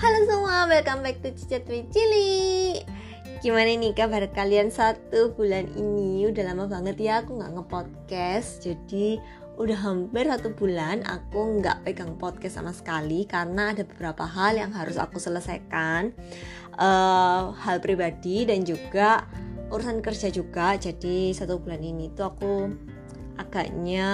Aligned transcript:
Halo 0.00 0.24
semua, 0.24 0.64
welcome 0.64 1.04
back 1.04 1.20
to 1.20 1.28
Cicat 1.36 1.68
Cili 1.68 2.80
Gimana 3.44 3.68
nih 3.68 3.92
kabar 3.92 4.24
kalian 4.32 4.72
satu 4.72 5.36
bulan 5.36 5.68
ini? 5.76 6.24
Udah 6.24 6.40
lama 6.40 6.64
banget 6.64 6.96
ya 6.96 7.20
aku 7.20 7.36
gak 7.36 7.52
nge-podcast. 7.52 8.64
Jadi 8.64 9.20
udah 9.60 9.76
hampir 9.76 10.24
satu 10.24 10.56
bulan 10.56 11.04
aku 11.04 11.60
nggak 11.60 11.84
pegang 11.84 12.16
podcast 12.16 12.56
sama 12.56 12.72
sekali 12.72 13.28
Karena 13.28 13.76
ada 13.76 13.84
beberapa 13.84 14.24
hal 14.24 14.56
yang 14.56 14.72
harus 14.72 14.96
aku 14.96 15.20
selesaikan. 15.20 16.16
Uh, 16.80 17.52
Hal 17.60 17.84
pribadi 17.84 18.48
dan 18.48 18.64
juga 18.64 19.28
urusan 19.68 20.00
kerja 20.00 20.32
juga. 20.32 20.80
Jadi 20.80 21.36
satu 21.36 21.60
bulan 21.60 21.84
ini 21.84 22.08
tuh 22.16 22.32
aku 22.32 22.72
agaknya 23.36 24.08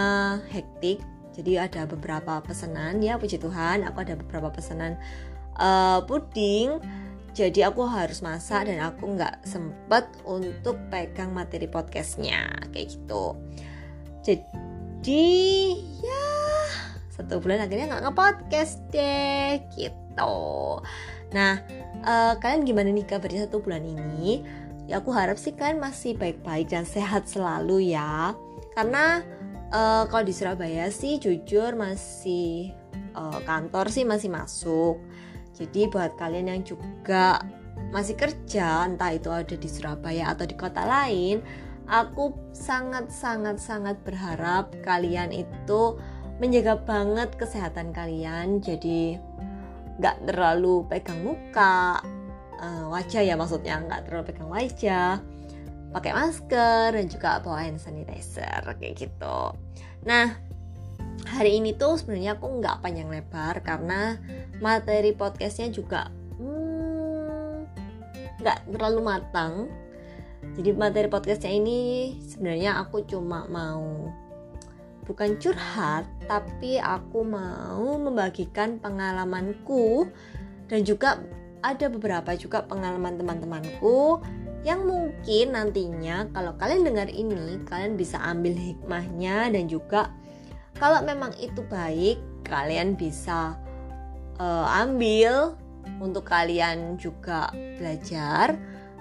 hektik. 0.50 0.98
Jadi 1.30 1.62
ada 1.62 1.86
beberapa 1.86 2.42
pesanan. 2.42 2.98
Ya 3.04 3.22
puji 3.22 3.38
Tuhan 3.38 3.86
aku 3.86 4.02
ada 4.02 4.18
beberapa 4.18 4.50
pesanan 4.50 4.98
uh, 5.60 6.01
puding. 6.05 6.78
Jadi 7.37 7.60
aku 7.60 7.84
harus 7.84 8.24
masak 8.24 8.64
dan 8.73 8.80
aku 8.80 9.12
nggak 9.12 9.45
sempet 9.45 10.09
untuk 10.24 10.80
pegang 10.88 11.37
materi 11.37 11.69
podcastnya. 11.69 12.48
Kayak 12.73 12.97
gitu. 12.97 13.37
Jadi 14.24 15.28
ya 16.00 16.27
satu 17.12 17.41
bulan 17.41 17.64
akhirnya 17.64 17.92
nggak 17.92 18.02
nge-podcast 18.09 18.80
deh 18.92 19.61
gitu. 19.77 20.37
Nah 21.33 21.61
uh, 22.05 22.34
kalian 22.41 22.64
gimana 22.64 22.88
nih 22.92 23.05
kabarnya 23.05 23.48
satu 23.48 23.61
bulan 23.61 23.84
ini? 23.84 24.41
Ya 24.88 25.05
aku 25.05 25.12
harap 25.12 25.36
sih 25.36 25.52
kalian 25.52 25.83
masih 25.83 26.16
baik-baik 26.16 26.73
dan 26.73 26.88
sehat 26.88 27.28
selalu 27.28 27.92
ya. 27.92 28.33
Karena 28.73 29.20
uh, 29.73 30.05
kalau 30.09 30.25
di 30.25 30.33
Surabaya 30.33 30.88
sih 30.88 31.20
jujur 31.20 31.77
masih 31.77 32.73
uh, 33.16 33.41
kantor 33.45 33.91
sih 33.91 34.05
masih 34.05 34.30
masuk 34.30 35.00
jadi 35.56 35.88
buat 35.88 36.20
kalian 36.20 36.53
yang 36.53 36.62
juga 36.62 37.41
masih 37.91 38.14
kerja 38.14 38.84
entah 38.84 39.17
itu 39.17 39.33
ada 39.33 39.56
di 39.56 39.69
Surabaya 39.69 40.30
atau 40.36 40.44
di 40.44 40.53
kota 40.53 40.84
lain 40.84 41.41
aku 41.89 42.34
sangat 42.53 43.08
sangat 43.08 43.56
sangat 43.62 43.97
berharap 44.05 44.75
kalian 44.84 45.33
itu 45.33 45.97
menjaga 46.36 46.77
banget 46.84 47.33
kesehatan 47.41 47.97
kalian 47.97 48.61
jadi 48.61 49.17
nggak 49.97 50.28
terlalu 50.28 50.84
pegang 50.92 51.25
muka 51.25 52.05
uh, 52.61 52.92
wajah 52.92 53.25
ya 53.25 53.34
maksudnya 53.39 53.80
nggak 53.80 54.05
terlalu 54.11 54.25
pegang 54.28 54.50
wajah 54.52 55.25
pakai 55.97 56.12
masker 56.12 56.92
dan 56.92 57.06
juga 57.08 57.41
bawa 57.41 57.64
hand 57.64 57.80
sanitizer 57.80 58.61
kayak 58.77 59.00
gitu. 59.00 59.39
Nah, 60.05 60.36
hari 61.27 61.58
ini 61.58 61.74
tuh 61.74 61.98
sebenarnya 61.98 62.38
aku 62.38 62.62
nggak 62.62 62.80
panjang 62.80 63.10
lebar 63.10 63.58
karena 63.66 64.16
materi 64.62 65.10
podcastnya 65.12 65.74
juga 65.74 66.08
hmm, 66.38 67.66
nggak 68.41 68.58
hmm, 68.62 68.70
terlalu 68.72 69.00
matang. 69.02 69.55
Jadi 70.55 70.70
materi 70.78 71.10
podcastnya 71.10 71.50
ini 71.50 71.78
sebenarnya 72.22 72.78
aku 72.78 73.02
cuma 73.05 73.50
mau 73.50 74.08
bukan 75.06 75.38
curhat, 75.38 76.06
tapi 76.30 76.78
aku 76.78 77.27
mau 77.27 77.98
membagikan 77.98 78.78
pengalamanku 78.78 80.06
dan 80.70 80.83
juga 80.86 81.22
ada 81.62 81.86
beberapa 81.90 82.34
juga 82.38 82.62
pengalaman 82.62 83.18
teman-temanku 83.18 84.22
yang 84.66 84.83
mungkin 84.83 85.55
nantinya 85.55 86.27
kalau 86.34 86.58
kalian 86.58 86.86
dengar 86.86 87.06
ini 87.06 87.62
kalian 87.70 87.94
bisa 87.94 88.18
ambil 88.18 88.55
hikmahnya 88.55 89.55
dan 89.55 89.70
juga 89.70 90.11
kalau 90.77 91.00
memang 91.05 91.32
itu 91.41 91.64
baik 91.66 92.20
kalian 92.46 92.94
bisa 92.94 93.56
uh, 94.38 94.66
ambil 94.84 95.56
untuk 95.98 96.28
kalian 96.28 97.00
juga 97.00 97.50
belajar. 97.78 98.55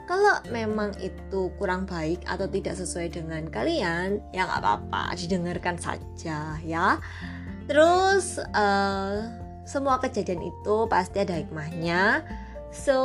Kalau 0.05 0.37
memang 0.53 0.93
itu 1.01 1.49
kurang 1.57 1.89
baik 1.89 2.21
atau 2.29 2.45
tidak 2.45 2.77
sesuai 2.77 3.09
dengan 3.09 3.49
kalian 3.49 4.21
ya 4.29 4.45
nggak 4.45 4.61
apa-apa 4.61 5.17
didengarkan 5.17 5.81
saja 5.81 6.61
ya. 6.61 7.01
Terus 7.65 8.37
uh, 8.53 9.25
semua 9.65 9.97
kejadian 9.97 10.45
itu 10.45 10.85
pasti 10.85 11.25
ada 11.25 11.41
hikmahnya. 11.41 12.21
So 12.69 13.01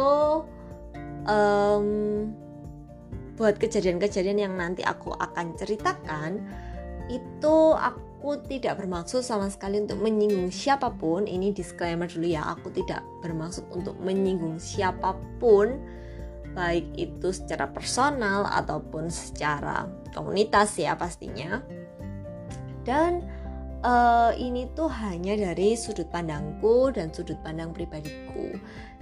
um, 1.24 1.86
buat 3.40 3.56
kejadian-kejadian 3.56 4.44
yang 4.44 4.54
nanti 4.60 4.84
aku 4.84 5.16
akan 5.16 5.56
ceritakan 5.56 6.44
itu 7.10 7.56
aku 7.74 8.38
tidak 8.46 8.78
bermaksud 8.78 9.26
sama 9.26 9.50
sekali 9.50 9.82
untuk 9.82 9.98
menyinggung 9.98 10.54
siapa 10.54 10.94
pun 10.94 11.26
ini 11.26 11.50
disclaimer 11.50 12.06
dulu 12.06 12.30
ya 12.30 12.46
aku 12.46 12.70
tidak 12.70 13.02
bermaksud 13.24 13.66
untuk 13.74 13.98
menyinggung 13.98 14.62
siapa 14.62 15.18
pun 15.42 15.82
baik 16.54 16.86
itu 16.94 17.30
secara 17.34 17.70
personal 17.70 18.46
ataupun 18.46 19.10
secara 19.10 19.86
komunitas 20.14 20.74
ya 20.78 20.94
pastinya 20.94 21.62
dan 22.82 23.26
uh, 23.84 24.32
ini 24.36 24.68
tuh 24.76 24.88
hanya 24.88 25.36
dari 25.36 25.76
sudut 25.76 26.08
pandangku 26.08 26.92
dan 26.92 27.12
sudut 27.12 27.36
pandang 27.44 27.72
pribadiku. 27.72 28.56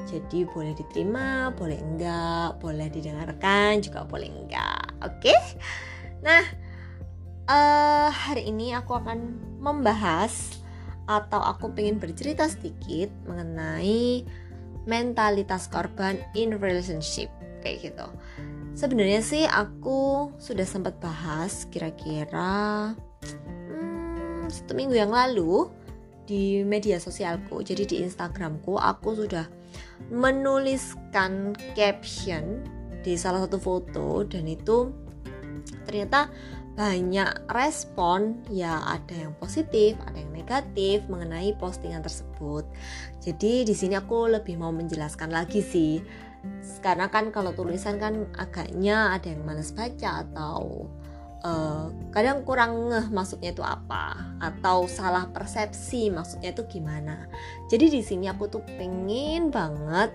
Jadi 0.09 0.49
boleh 0.49 0.73
diterima, 0.73 1.53
boleh 1.53 1.79
enggak, 1.79 2.59
boleh 2.63 2.89
didengarkan, 2.89 3.83
juga 3.85 4.07
boleh 4.07 4.31
enggak. 4.31 4.95
Oke? 5.05 5.31
Okay? 5.31 5.41
Nah, 6.25 6.43
uh, 7.49 8.09
hari 8.13 8.53
ini 8.53 8.77
aku 8.77 8.95
akan 8.95 9.41
membahas 9.59 10.61
atau 11.09 11.41
aku 11.41 11.73
pengen 11.73 11.97
bercerita 11.97 12.45
sedikit 12.47 13.09
mengenai 13.25 14.23
mentalitas 14.85 15.67
korban 15.67 16.21
in 16.37 16.61
relationship 16.61 17.33
kayak 17.65 17.91
gitu. 17.91 18.07
Sebenarnya 18.77 19.25
sih 19.25 19.45
aku 19.49 20.31
sudah 20.39 20.69
sempat 20.69 21.01
bahas 21.03 21.67
kira-kira 21.73 22.95
satu 24.49 24.73
minggu 24.73 24.97
yang 24.97 25.13
lalu 25.13 25.69
di 26.29 26.61
media 26.61 27.01
sosialku 27.01 27.65
jadi 27.65 27.89
di 27.89 27.97
Instagramku 28.05 28.77
aku 28.77 29.17
sudah 29.17 29.49
menuliskan 30.13 31.57
caption 31.73 32.63
di 33.01 33.17
salah 33.17 33.45
satu 33.45 33.57
foto 33.57 34.25
dan 34.29 34.45
itu 34.45 34.93
ternyata 35.89 36.29
banyak 36.79 37.51
respon 37.51 38.39
ya 38.47 38.79
ada 38.87 39.27
yang 39.27 39.35
positif 39.43 39.99
ada 40.07 40.15
yang 40.15 40.31
negatif 40.31 41.03
mengenai 41.11 41.51
postingan 41.59 42.07
tersebut 42.07 42.63
jadi 43.19 43.67
di 43.67 43.75
sini 43.75 43.99
aku 43.99 44.31
lebih 44.31 44.55
mau 44.63 44.71
menjelaskan 44.71 45.35
lagi 45.35 45.59
sih 45.59 45.99
karena 46.79 47.11
kan 47.11 47.35
kalau 47.35 47.51
tulisan 47.51 47.99
kan 47.99 48.31
agaknya 48.39 49.11
ada 49.19 49.27
yang 49.35 49.43
males 49.43 49.75
baca 49.75 50.23
atau 50.23 50.87
uh, 51.43 51.91
kadang 52.15 52.47
kurang 52.47 52.91
ngeh 52.91 53.11
maksudnya 53.11 53.51
itu 53.51 53.63
apa 53.67 54.15
atau 54.39 54.87
salah 54.87 55.27
persepsi 55.31 56.11
maksudnya 56.15 56.55
itu 56.55 56.63
gimana. 56.71 57.27
Jadi 57.67 57.91
di 57.91 58.03
sini 58.03 58.31
aku 58.31 58.47
tuh 58.47 58.63
pengen 58.79 59.51
banget 59.51 60.15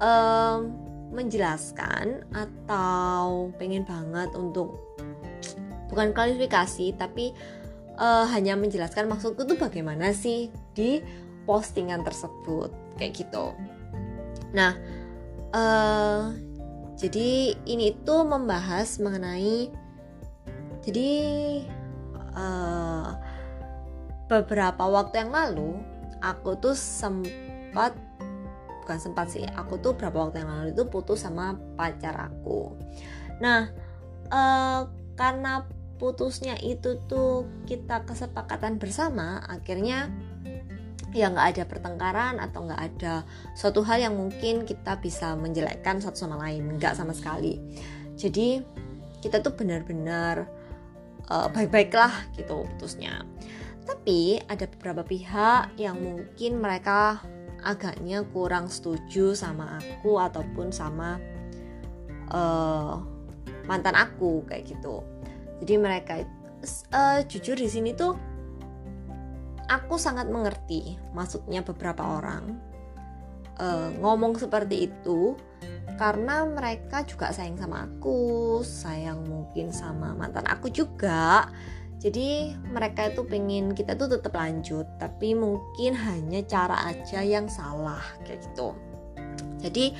um, 0.00 0.76
menjelaskan 1.12 2.26
atau 2.34 3.48
pengen 3.56 3.86
banget 3.86 4.28
untuk 4.36 4.76
bukan 5.88 6.10
klarifikasi 6.14 6.94
tapi 6.98 7.32
uh, 7.98 8.26
hanya 8.30 8.54
menjelaskan 8.58 9.08
maksudku 9.10 9.46
tuh 9.46 9.58
bagaimana 9.58 10.12
sih 10.12 10.52
di 10.74 11.00
postingan 11.46 12.02
tersebut 12.02 12.74
kayak 12.98 13.22
gitu. 13.22 13.54
Nah, 14.50 14.74
uh, 15.54 16.32
jadi 16.96 17.54
ini 17.68 17.92
tuh 18.02 18.24
membahas 18.24 18.96
mengenai 18.98 19.68
jadi 20.80 21.10
uh, 22.32 23.12
beberapa 24.26 24.82
waktu 24.86 25.26
yang 25.26 25.32
lalu 25.34 25.76
aku 26.24 26.56
tuh 26.58 26.74
sempat 26.74 27.94
bukan 28.82 28.98
sempat 29.02 29.26
sih 29.34 29.42
aku 29.58 29.82
tuh 29.82 29.92
beberapa 29.98 30.30
waktu 30.30 30.46
yang 30.46 30.50
lalu 30.50 30.70
itu 30.72 30.86
putus 30.86 31.26
sama 31.26 31.58
pacar 31.74 32.14
aku 32.30 32.74
nah 33.42 33.68
uh, 34.32 34.88
karena 35.16 35.64
putusnya 35.96 36.60
itu 36.60 37.00
tuh 37.08 37.48
kita 37.64 38.04
kesepakatan 38.04 38.76
bersama 38.76 39.40
akhirnya 39.48 40.12
ya 41.16 41.32
nggak 41.32 41.56
ada 41.56 41.64
pertengkaran 41.64 42.36
atau 42.36 42.68
nggak 42.68 42.82
ada 42.92 43.24
suatu 43.56 43.80
hal 43.80 44.04
yang 44.04 44.14
mungkin 44.20 44.68
kita 44.68 45.00
bisa 45.00 45.32
menjelekkan 45.32 45.96
satu 45.96 46.28
sama 46.28 46.36
lain 46.44 46.76
nggak 46.76 46.92
sama 46.92 47.16
sekali. 47.16 47.56
Jadi 48.20 48.60
kita 49.24 49.40
tuh 49.40 49.56
benar-benar 49.56 50.44
uh, 51.32 51.48
baik-baiklah 51.48 52.12
gitu 52.36 52.68
putusnya. 52.76 53.24
Tapi 53.88 54.44
ada 54.44 54.68
beberapa 54.68 55.00
pihak 55.06 55.80
yang 55.80 55.96
mungkin 55.96 56.60
mereka 56.60 57.24
agaknya 57.64 58.20
kurang 58.28 58.68
setuju 58.68 59.32
sama 59.32 59.80
aku 59.80 60.20
ataupun 60.20 60.68
sama 60.68 61.16
uh, 62.28 63.15
mantan 63.66 63.94
aku 63.98 64.46
kayak 64.48 64.70
gitu 64.70 65.02
jadi 65.62 65.74
mereka 65.78 66.24
uh, 66.94 67.20
jujur 67.26 67.58
di 67.58 67.68
sini 67.68 67.92
tuh 67.92 68.14
aku 69.66 69.98
sangat 69.98 70.30
mengerti 70.30 70.94
maksudnya 71.12 71.62
beberapa 71.66 72.22
orang 72.22 72.56
uh, 73.58 73.90
ngomong 73.98 74.38
seperti 74.38 74.90
itu 74.90 75.34
karena 75.96 76.44
mereka 76.44 77.08
juga 77.08 77.32
sayang 77.32 77.56
sama 77.56 77.88
aku, 77.88 78.60
sayang 78.60 79.24
mungkin 79.24 79.72
sama 79.72 80.12
mantan 80.12 80.44
aku 80.44 80.68
juga. 80.68 81.48
Jadi 81.96 82.52
mereka 82.68 83.08
itu 83.08 83.24
pengen 83.24 83.72
kita 83.72 83.96
tuh 83.96 84.12
tetap 84.12 84.36
lanjut, 84.36 84.84
tapi 85.00 85.32
mungkin 85.32 85.96
hanya 85.96 86.44
cara 86.44 86.92
aja 86.92 87.24
yang 87.24 87.48
salah 87.48 88.04
kayak 88.28 88.44
gitu. 88.44 88.76
Jadi 89.64 89.96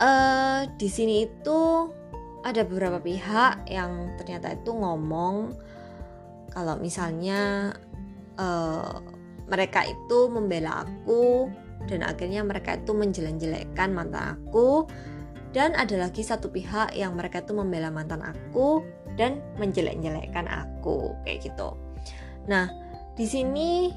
uh, 0.00 0.64
di 0.80 0.88
sini 0.88 1.28
itu 1.28 1.92
ada 2.40 2.64
beberapa 2.64 2.98
pihak 3.00 3.68
yang 3.68 4.16
ternyata 4.16 4.56
itu 4.56 4.72
ngomong 4.72 5.52
kalau 6.50 6.74
misalnya 6.80 7.72
uh, 8.40 8.98
mereka 9.50 9.84
itu 9.84 10.18
membela 10.30 10.86
aku 10.86 11.50
dan 11.88 12.04
akhirnya 12.04 12.44
mereka 12.44 12.76
itu 12.76 12.92
menjelek-jelekkan 12.92 13.92
mantan 13.92 14.36
aku 14.38 14.86
dan 15.50 15.74
ada 15.74 15.98
lagi 15.98 16.22
satu 16.22 16.46
pihak 16.46 16.94
yang 16.94 17.18
mereka 17.18 17.42
itu 17.42 17.52
membela 17.52 17.90
mantan 17.90 18.22
aku 18.22 18.86
dan 19.18 19.42
menjelek-jelekkan 19.58 20.46
aku 20.46 21.12
kayak 21.26 21.50
gitu. 21.50 21.74
Nah 22.46 22.70
di 23.18 23.26
sini 23.26 23.90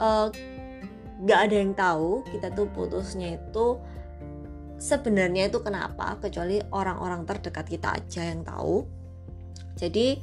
uh, 0.00 0.32
gak 1.22 1.40
ada 1.50 1.56
yang 1.60 1.72
tahu 1.76 2.26
kita 2.26 2.50
tuh 2.50 2.66
putusnya 2.72 3.38
itu 3.38 3.78
sebenarnya 4.82 5.46
itu 5.46 5.62
kenapa 5.62 6.18
kecuali 6.18 6.58
orang-orang 6.74 7.22
terdekat 7.22 7.70
kita 7.70 8.02
aja 8.02 8.26
yang 8.26 8.42
tahu. 8.42 8.82
Jadi 9.78 10.18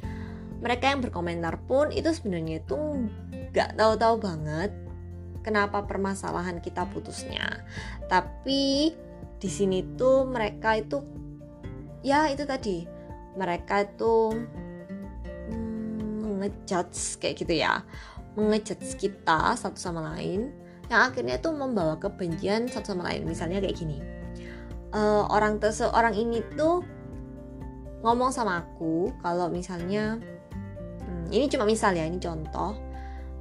mereka 0.60 0.92
yang 0.92 1.00
berkomentar 1.00 1.56
pun 1.64 1.88
itu 1.88 2.12
sebenarnya 2.12 2.60
itu 2.60 2.76
gak 3.56 3.80
tahu-tahu 3.80 4.20
banget 4.20 4.68
kenapa 5.40 5.88
permasalahan 5.88 6.60
kita 6.60 6.84
putusnya. 6.92 7.64
Tapi 8.04 8.92
di 9.40 9.48
sini 9.48 9.80
tuh 9.96 10.28
mereka 10.28 10.76
itu 10.76 11.00
ya 12.04 12.28
itu 12.28 12.44
tadi 12.44 12.84
mereka 13.40 13.88
itu 13.88 14.36
hmm, 15.48 16.44
ngejudge 16.44 17.16
kayak 17.16 17.40
gitu 17.40 17.64
ya 17.64 17.80
mengejudge 18.36 19.00
kita 19.00 19.56
satu 19.56 19.80
sama 19.80 20.12
lain 20.12 20.52
yang 20.92 21.08
akhirnya 21.08 21.40
itu 21.40 21.48
membawa 21.48 21.96
kebencian 21.96 22.68
satu 22.68 22.92
sama 22.92 23.08
lain 23.08 23.24
misalnya 23.24 23.64
kayak 23.64 23.80
gini 23.80 24.19
uh, 24.94 25.24
orang 25.30 25.58
terse 25.62 25.86
orang 25.86 26.14
ini 26.14 26.42
tuh 26.54 26.82
ngomong 28.00 28.32
sama 28.32 28.64
aku 28.64 29.12
kalau 29.20 29.52
misalnya 29.52 30.16
hmm, 31.04 31.28
ini 31.30 31.46
cuma 31.52 31.68
misal 31.68 31.94
ya 31.94 32.06
ini 32.06 32.18
contoh. 32.18 32.76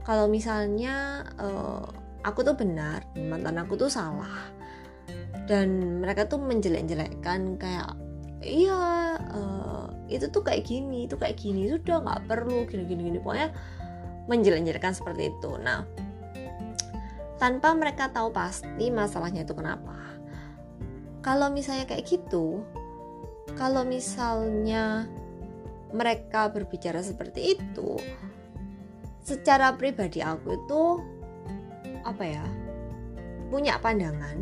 Kalau 0.03 0.25
misalnya 0.25 1.21
uh, 1.37 1.85
aku 2.25 2.41
tuh 2.41 2.57
benar 2.57 3.05
mantan 3.13 3.61
aku 3.61 3.77
tuh 3.77 3.91
salah 3.91 4.49
dan 5.45 6.01
mereka 6.01 6.25
tuh 6.25 6.41
menjelek-jelekkan 6.41 7.57
kayak 7.61 7.93
iya 8.41 9.17
uh, 9.17 9.85
itu 10.09 10.25
tuh 10.33 10.41
kayak 10.41 10.65
gini 10.65 11.05
itu 11.05 11.13
kayak 11.13 11.37
gini 11.37 11.69
sudah 11.69 12.01
nggak 12.01 12.21
perlu 12.25 12.65
gini 12.65 12.83
gini 12.89 13.01
gini. 13.13 13.17
Pokoknya 13.21 13.53
menjelek-jelekkan 14.25 14.93
seperti 14.97 15.29
itu. 15.29 15.51
Nah 15.61 15.85
tanpa 17.39 17.71
mereka 17.71 18.11
tahu 18.11 18.35
pasti 18.35 18.91
masalahnya 18.91 19.47
itu 19.47 19.55
kenapa 19.55 20.18
kalau 21.29 21.53
misalnya 21.53 21.85
kayak 21.85 22.09
gitu 22.09 22.65
kalau 23.53 23.85
misalnya 23.85 25.05
mereka 25.93 26.49
berbicara 26.49 27.05
seperti 27.05 27.53
itu 27.53 28.01
secara 29.21 29.77
pribadi 29.77 30.25
aku 30.25 30.57
itu 30.57 30.81
apa 32.01 32.23
ya 32.25 32.45
punya 33.53 33.77
pandangan 33.77 34.41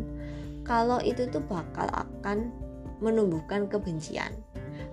kalau 0.64 0.96
itu 1.04 1.28
tuh 1.28 1.44
bakal 1.44 1.88
akan 1.88 2.52
menumbuhkan 3.00 3.68
kebencian. 3.72 4.36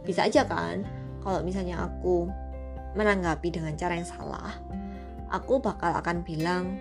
Bisa 0.07 0.27
aja 0.27 0.48
kan 0.48 0.88
kalau 1.19 1.44
misalnya 1.44 1.83
aku 1.83 2.27
menanggapi 2.95 3.51
dengan 3.51 3.75
cara 3.75 4.00
yang 4.00 4.07
salah 4.07 4.56
aku 5.33 5.59
bakal 5.59 5.91
akan 6.00 6.24
bilang 6.24 6.80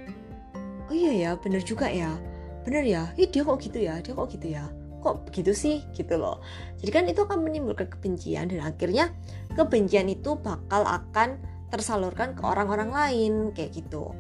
oh 0.87 0.95
iya 0.95 1.11
ya 1.11 1.31
bener 1.35 1.65
juga 1.65 1.91
ya 1.91 2.15
bener 2.63 2.87
ya 2.87 3.03
Ih, 3.19 3.27
dia 3.27 3.43
kok 3.43 3.59
gitu 3.59 3.83
ya 3.83 3.99
dia 3.99 4.15
kok 4.15 4.31
gitu 4.31 4.47
ya 4.55 4.69
kok 5.05 5.29
begitu 5.29 5.53
sih 5.53 5.85
gitu 5.93 6.17
loh 6.17 6.41
jadi 6.81 6.91
kan 7.01 7.05
itu 7.05 7.21
akan 7.29 7.45
menimbulkan 7.45 7.93
kebencian 7.93 8.49
dan 8.49 8.65
akhirnya 8.65 9.13
kebencian 9.53 10.09
itu 10.09 10.41
bakal 10.41 10.89
akan 10.89 11.37
tersalurkan 11.75 12.39
ke 12.39 12.43
orang-orang 12.47 12.95
lain 12.95 13.33
kayak 13.51 13.75
gitu. 13.75 14.15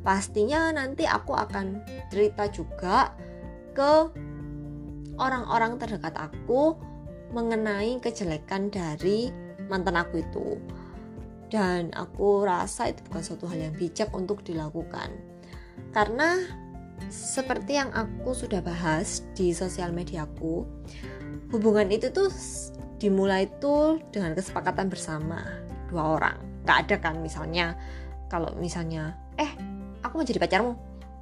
Pastinya 0.00 0.72
nanti 0.72 1.04
aku 1.04 1.36
akan 1.36 1.84
cerita 2.08 2.48
juga 2.48 3.12
ke 3.76 4.08
orang-orang 5.20 5.76
terdekat 5.76 6.16
aku 6.16 6.72
mengenai 7.36 8.00
kejelekan 8.00 8.72
dari 8.72 9.28
mantan 9.68 10.00
aku 10.00 10.24
itu. 10.24 10.56
Dan 11.52 11.92
aku 11.92 12.48
rasa 12.48 12.90
itu 12.90 13.04
bukan 13.06 13.22
suatu 13.22 13.44
hal 13.50 13.70
yang 13.70 13.74
bijak 13.76 14.08
untuk 14.16 14.40
dilakukan. 14.40 15.12
Karena 15.92 16.38
seperti 17.08 17.78
yang 17.78 17.90
aku 17.94 18.32
sudah 18.32 18.60
bahas 18.64 19.22
di 19.36 19.52
sosial 19.52 19.94
mediaku, 19.94 20.66
hubungan 21.54 21.88
itu 21.92 22.10
tuh 22.10 22.30
dimulai 22.96 23.46
tuh 23.60 24.00
dengan 24.10 24.32
kesepakatan 24.34 24.88
bersama 24.88 25.44
dua 25.88 26.18
orang. 26.18 26.36
Nggak 26.66 26.78
ada 26.88 26.96
kan 26.98 27.14
misalnya 27.22 27.76
kalau 28.26 28.50
misalnya 28.58 29.14
eh 29.38 29.52
aku 30.02 30.18
mau 30.18 30.26
jadi 30.26 30.40
pacarmu 30.42 30.72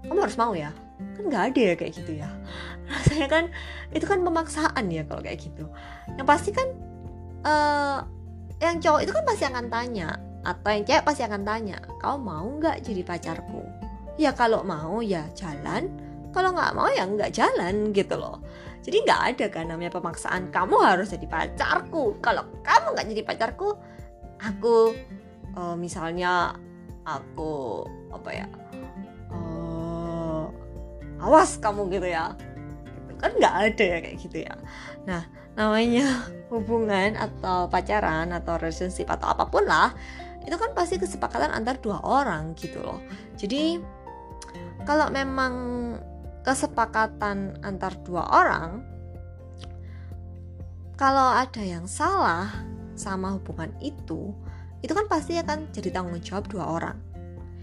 kamu 0.08 0.20
harus 0.20 0.38
mau 0.40 0.52
ya? 0.52 0.70
Kan 1.18 1.24
nggak 1.28 1.44
ada 1.52 1.60
ya 1.60 1.74
kayak 1.76 1.92
gitu 1.96 2.12
ya. 2.16 2.28
Rasanya 2.92 3.28
kan 3.28 3.44
itu 3.92 4.04
kan 4.04 4.20
pemaksaan 4.20 4.84
ya 4.88 5.02
kalau 5.04 5.20
kayak 5.20 5.40
gitu. 5.42 5.68
Yang 6.16 6.26
pasti 6.28 6.50
kan 6.52 6.68
uh, 7.44 7.98
yang 8.62 8.80
cowok 8.80 9.00
itu 9.04 9.12
kan 9.12 9.24
pasti 9.26 9.44
akan 9.44 9.66
tanya 9.68 10.08
atau 10.44 10.70
yang 10.76 10.84
cewek 10.84 11.04
pasti 11.08 11.22
akan 11.24 11.42
tanya 11.42 11.80
kau 12.04 12.20
mau 12.20 12.44
nggak 12.44 12.84
jadi 12.84 13.00
pacarku 13.00 13.63
ya 14.20 14.30
kalau 14.34 14.62
mau 14.62 15.02
ya 15.02 15.26
jalan. 15.34 15.90
Kalau 16.34 16.50
nggak 16.50 16.74
mau 16.74 16.90
ya 16.90 17.06
nggak 17.06 17.30
jalan 17.30 17.94
gitu 17.94 18.18
loh. 18.18 18.42
Jadi 18.82 19.06
nggak 19.06 19.20
ada 19.32 19.46
kan 19.48 19.64
namanya 19.70 19.94
pemaksaan 19.94 20.50
kamu 20.50 20.76
harus 20.82 21.14
jadi 21.14 21.26
pacarku. 21.30 22.18
Kalau 22.18 22.44
kamu 22.66 22.86
nggak 22.94 23.06
jadi 23.14 23.22
pacarku 23.22 23.78
aku 24.42 24.92
uh, 25.54 25.78
misalnya 25.78 26.58
aku 27.06 27.86
apa 28.10 28.30
ya 28.34 28.46
uh, 29.30 30.50
awas 31.22 31.56
kamu 31.62 31.86
gitu 31.94 32.08
ya. 32.10 32.34
Gitu 33.06 33.14
kan 33.16 33.30
nggak 33.38 33.54
ada 33.70 33.84
ya 33.84 33.98
kayak 34.02 34.18
gitu 34.18 34.36
ya. 34.42 34.54
Nah 35.06 35.22
namanya 35.54 36.26
hubungan 36.52 37.14
atau 37.14 37.70
pacaran 37.70 38.34
atau 38.34 38.58
relationship 38.58 39.06
atau 39.06 39.32
apa 39.32 39.46
pun 39.46 39.64
lah 39.64 39.94
itu 40.44 40.60
kan 40.60 40.76
pasti 40.76 41.00
kesepakatan 41.00 41.50
antar 41.56 41.80
dua 41.80 42.04
orang 42.04 42.52
gitu 42.58 42.84
loh. 42.84 43.00
Jadi 43.40 43.80
kalau 44.84 45.08
memang 45.08 45.54
kesepakatan 46.44 47.58
antar 47.64 47.96
dua 48.04 48.28
orang 48.28 48.84
kalau 50.94 51.34
ada 51.34 51.62
yang 51.64 51.88
salah 51.88 52.52
sama 52.94 53.34
hubungan 53.34 53.74
itu 53.82 54.30
itu 54.84 54.92
kan 54.92 55.08
pasti 55.08 55.40
akan 55.40 55.72
jadi 55.72 55.96
tanggung 55.96 56.20
jawab 56.20 56.44
dua 56.52 56.76
orang. 56.76 57.00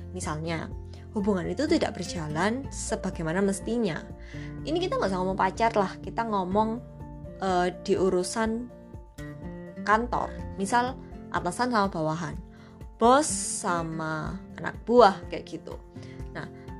Misalnya, 0.09 0.65
hubungan 1.13 1.45
itu 1.45 1.69
tidak 1.69 1.93
berjalan 1.93 2.65
sebagaimana 2.73 3.45
mestinya. 3.45 4.01
Ini 4.65 4.73
kita 4.81 4.97
nggak 4.97 5.13
usah 5.13 5.21
ngomong 5.21 5.37
pacar 5.37 5.69
lah, 5.77 5.93
kita 6.01 6.25
ngomong 6.25 6.81
uh, 7.37 7.69
di 7.85 7.93
urusan 7.93 8.65
kantor. 9.85 10.33
Misal 10.57 10.97
atasan 11.29 11.69
sama 11.69 11.93
bawahan, 11.93 12.33
bos 12.97 13.29
sama 13.61 14.41
anak 14.57 14.81
buah 14.89 15.21
kayak 15.29 15.45
gitu. 15.45 15.77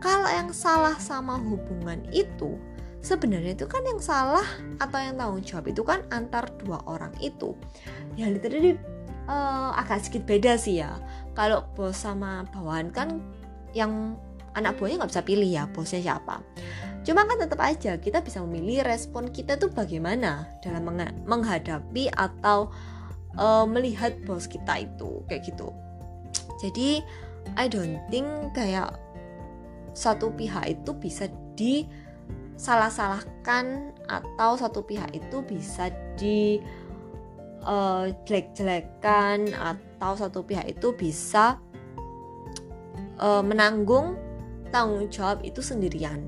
Kalau 0.02 0.30
yang 0.34 0.50
salah 0.50 0.98
sama 0.98 1.38
hubungan 1.38 2.02
itu, 2.10 2.58
sebenarnya 3.06 3.54
itu 3.54 3.70
kan 3.70 3.86
yang 3.86 4.02
salah 4.02 4.46
atau 4.82 4.98
yang 4.98 5.18
tanggung 5.18 5.46
jawab 5.46 5.66
itu 5.70 5.82
kan 5.86 6.02
antar 6.10 6.50
dua 6.62 6.82
orang 6.90 7.14
itu. 7.22 7.54
Ya 8.18 8.30
literally 8.30 8.82
uh, 9.30 9.78
agak 9.78 10.06
sedikit 10.06 10.26
beda 10.26 10.58
sih 10.58 10.82
ya. 10.82 10.98
Kalau 11.38 11.70
bos 11.78 11.98
sama 11.98 12.50
bawahan 12.50 12.90
kan 12.90 13.22
yang 13.78 14.18
anak 14.58 14.76
buahnya 14.78 15.02
nggak 15.02 15.12
bisa 15.14 15.24
pilih 15.26 15.50
ya 15.50 15.64
bosnya 15.70 16.02
siapa. 16.02 16.42
Cuma 17.02 17.26
kan 17.26 17.42
tetap 17.42 17.58
aja 17.62 17.98
kita 17.98 18.22
bisa 18.22 18.42
memilih 18.46 18.86
respon 18.86 19.34
kita 19.34 19.58
tuh 19.58 19.74
bagaimana 19.74 20.46
dalam 20.62 20.86
menghadapi 21.26 22.14
atau 22.14 22.70
uh, 23.38 23.66
melihat 23.66 24.14
bos 24.26 24.46
kita 24.46 24.86
itu 24.86 25.26
kayak 25.26 25.46
gitu. 25.46 25.74
Jadi 26.62 27.02
I 27.58 27.66
don't 27.66 27.98
think 28.14 28.28
kayak 28.54 28.94
satu 29.92 30.32
pihak 30.36 30.68
itu 30.68 30.92
bisa 30.96 31.28
di 31.56 31.86
salah-salahkan 32.56 33.96
atau 34.06 34.54
satu 34.54 34.86
pihak 34.86 35.10
itu 35.18 35.42
bisa 35.42 35.90
di 36.14 36.62
uh, 37.66 38.06
jelek-jelekan 38.26 39.50
atau 39.58 40.14
satu 40.14 40.46
pihak 40.46 40.70
itu 40.70 40.94
bisa 40.94 41.58
uh, 43.18 43.42
menanggung 43.42 44.18
tanggung 44.70 45.10
jawab 45.10 45.42
itu 45.42 45.60
sendirian. 45.60 46.22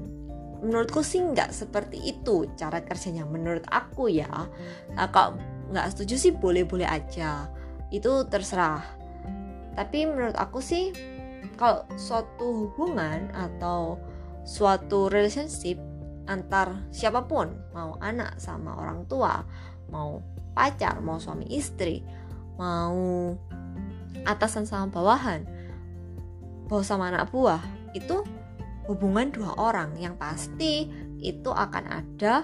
Menurutku 0.64 1.04
sih 1.04 1.20
nggak 1.20 1.52
seperti 1.52 2.00
itu 2.02 2.48
cara 2.56 2.80
kerjanya 2.82 3.28
menurut 3.28 3.68
aku 3.68 4.08
ya. 4.08 4.48
Nah, 4.96 5.08
kalau 5.12 5.36
nggak 5.70 5.92
setuju 5.92 6.16
sih 6.16 6.32
boleh-boleh 6.32 6.88
aja. 6.88 7.52
Itu 7.92 8.26
terserah. 8.26 8.84
Tapi 9.76 10.08
menurut 10.08 10.38
aku 10.40 10.64
sih 10.64 10.94
kalau 11.64 11.88
suatu 11.96 12.68
hubungan 12.68 13.32
atau 13.32 13.96
suatu 14.44 15.08
relationship 15.08 15.80
antar 16.28 16.84
siapa 16.92 17.24
pun 17.24 17.56
mau 17.72 17.96
anak 18.04 18.36
sama 18.36 18.76
orang 18.76 19.08
tua 19.08 19.48
mau 19.88 20.20
pacar 20.52 21.00
mau 21.00 21.24
suami 21.24 21.48
istri 21.48 22.04
mau 22.60 23.32
atasan 24.28 24.68
sama 24.68 24.92
bawahan 24.92 25.48
bos 26.68 26.84
sama 26.84 27.08
anak 27.08 27.32
buah 27.32 27.64
itu 27.96 28.24
hubungan 28.90 29.32
dua 29.32 29.56
orang. 29.56 29.96
Yang 29.96 30.16
pasti 30.20 30.74
itu 31.24 31.50
akan 31.50 31.86
ada 32.04 32.44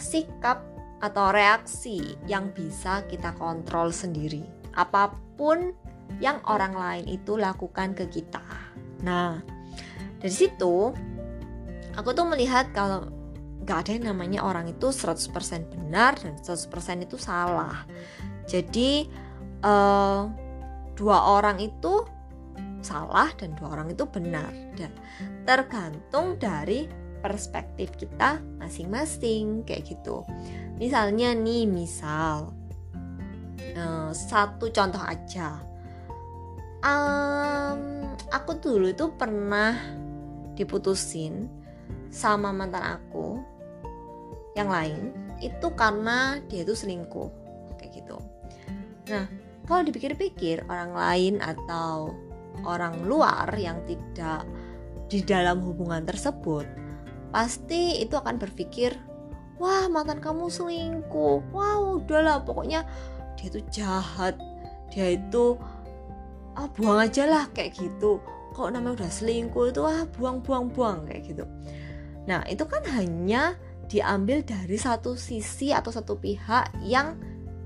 sikap 0.00 0.64
atau 0.98 1.30
reaksi 1.30 2.16
yang 2.26 2.50
bisa 2.54 3.04
kita 3.06 3.34
kontrol 3.36 3.92
sendiri. 3.92 4.42
Apa 4.74 5.14
pun 5.38 5.74
yang 6.18 6.40
orang 6.48 6.74
lain 6.74 7.04
itu 7.06 7.36
lakukan 7.36 7.92
ke 7.92 8.08
kita. 8.08 8.42
Nah 9.04 9.38
dari 10.18 10.34
situ 10.34 10.90
aku 11.94 12.10
tuh 12.14 12.26
melihat 12.26 12.70
kalau 12.74 13.06
gak 13.68 13.84
ada 13.84 13.90
yang 14.00 14.16
namanya 14.16 14.40
orang 14.40 14.72
itu 14.72 14.88
100% 14.88 15.28
benar 15.68 16.16
dan 16.16 16.40
100% 16.40 17.04
itu 17.04 17.16
salah. 17.20 17.84
Jadi 18.48 19.04
uh, 19.60 20.24
dua 20.96 21.18
orang 21.36 21.60
itu 21.60 22.02
salah 22.80 23.28
dan 23.36 23.52
dua 23.60 23.76
orang 23.76 23.92
itu 23.92 24.08
benar. 24.08 24.48
Dan 24.72 24.88
tergantung 25.44 26.40
dari 26.40 26.88
perspektif 27.20 27.92
kita 27.98 28.40
masing-masing 28.56 29.66
kayak 29.68 29.84
gitu. 29.92 30.24
Misalnya 30.80 31.34
nih 31.34 31.68
misal 31.68 32.54
uh, 33.76 34.10
satu 34.14 34.70
contoh 34.72 35.02
aja 35.02 35.67
um, 36.82 37.78
aku 38.30 38.58
dulu 38.60 38.92
itu 38.92 39.10
pernah 39.14 39.74
diputusin 40.54 41.46
sama 42.10 42.50
mantan 42.50 42.98
aku 42.98 43.38
yang 44.58 44.72
lain 44.72 45.14
itu 45.38 45.70
karena 45.78 46.42
dia 46.50 46.66
itu 46.66 46.74
selingkuh 46.74 47.30
kayak 47.78 48.02
gitu. 48.02 48.18
Nah 49.12 49.30
kalau 49.68 49.86
dipikir-pikir 49.86 50.66
orang 50.66 50.96
lain 50.96 51.34
atau 51.38 52.10
orang 52.66 53.06
luar 53.06 53.46
yang 53.54 53.78
tidak 53.86 54.42
di 55.06 55.22
dalam 55.22 55.62
hubungan 55.62 56.02
tersebut 56.02 56.66
pasti 57.30 58.00
itu 58.02 58.16
akan 58.18 58.40
berpikir 58.40 58.96
wah 59.62 59.86
mantan 59.86 60.18
kamu 60.18 60.50
selingkuh. 60.50 61.54
Wow 61.54 62.02
udahlah 62.02 62.42
pokoknya 62.42 62.82
dia 63.38 63.46
itu 63.46 63.60
jahat. 63.70 64.34
Dia 64.88 65.20
itu 65.20 65.60
ah 66.58 66.66
buang 66.74 66.98
aja 66.98 67.24
lah 67.30 67.44
kayak 67.54 67.78
gitu 67.78 68.18
kok 68.52 68.74
namanya 68.74 69.06
udah 69.06 69.10
selingkuh 69.10 69.70
itu 69.70 69.80
ah 69.86 70.02
buang 70.18 70.42
buang 70.42 70.66
buang 70.74 71.06
kayak 71.06 71.22
gitu 71.30 71.44
nah 72.26 72.42
itu 72.50 72.66
kan 72.66 72.82
hanya 72.98 73.54
diambil 73.88 74.44
dari 74.44 74.76
satu 74.76 75.14
sisi 75.16 75.70
atau 75.70 75.94
satu 75.94 76.18
pihak 76.18 76.74
yang 76.82 77.16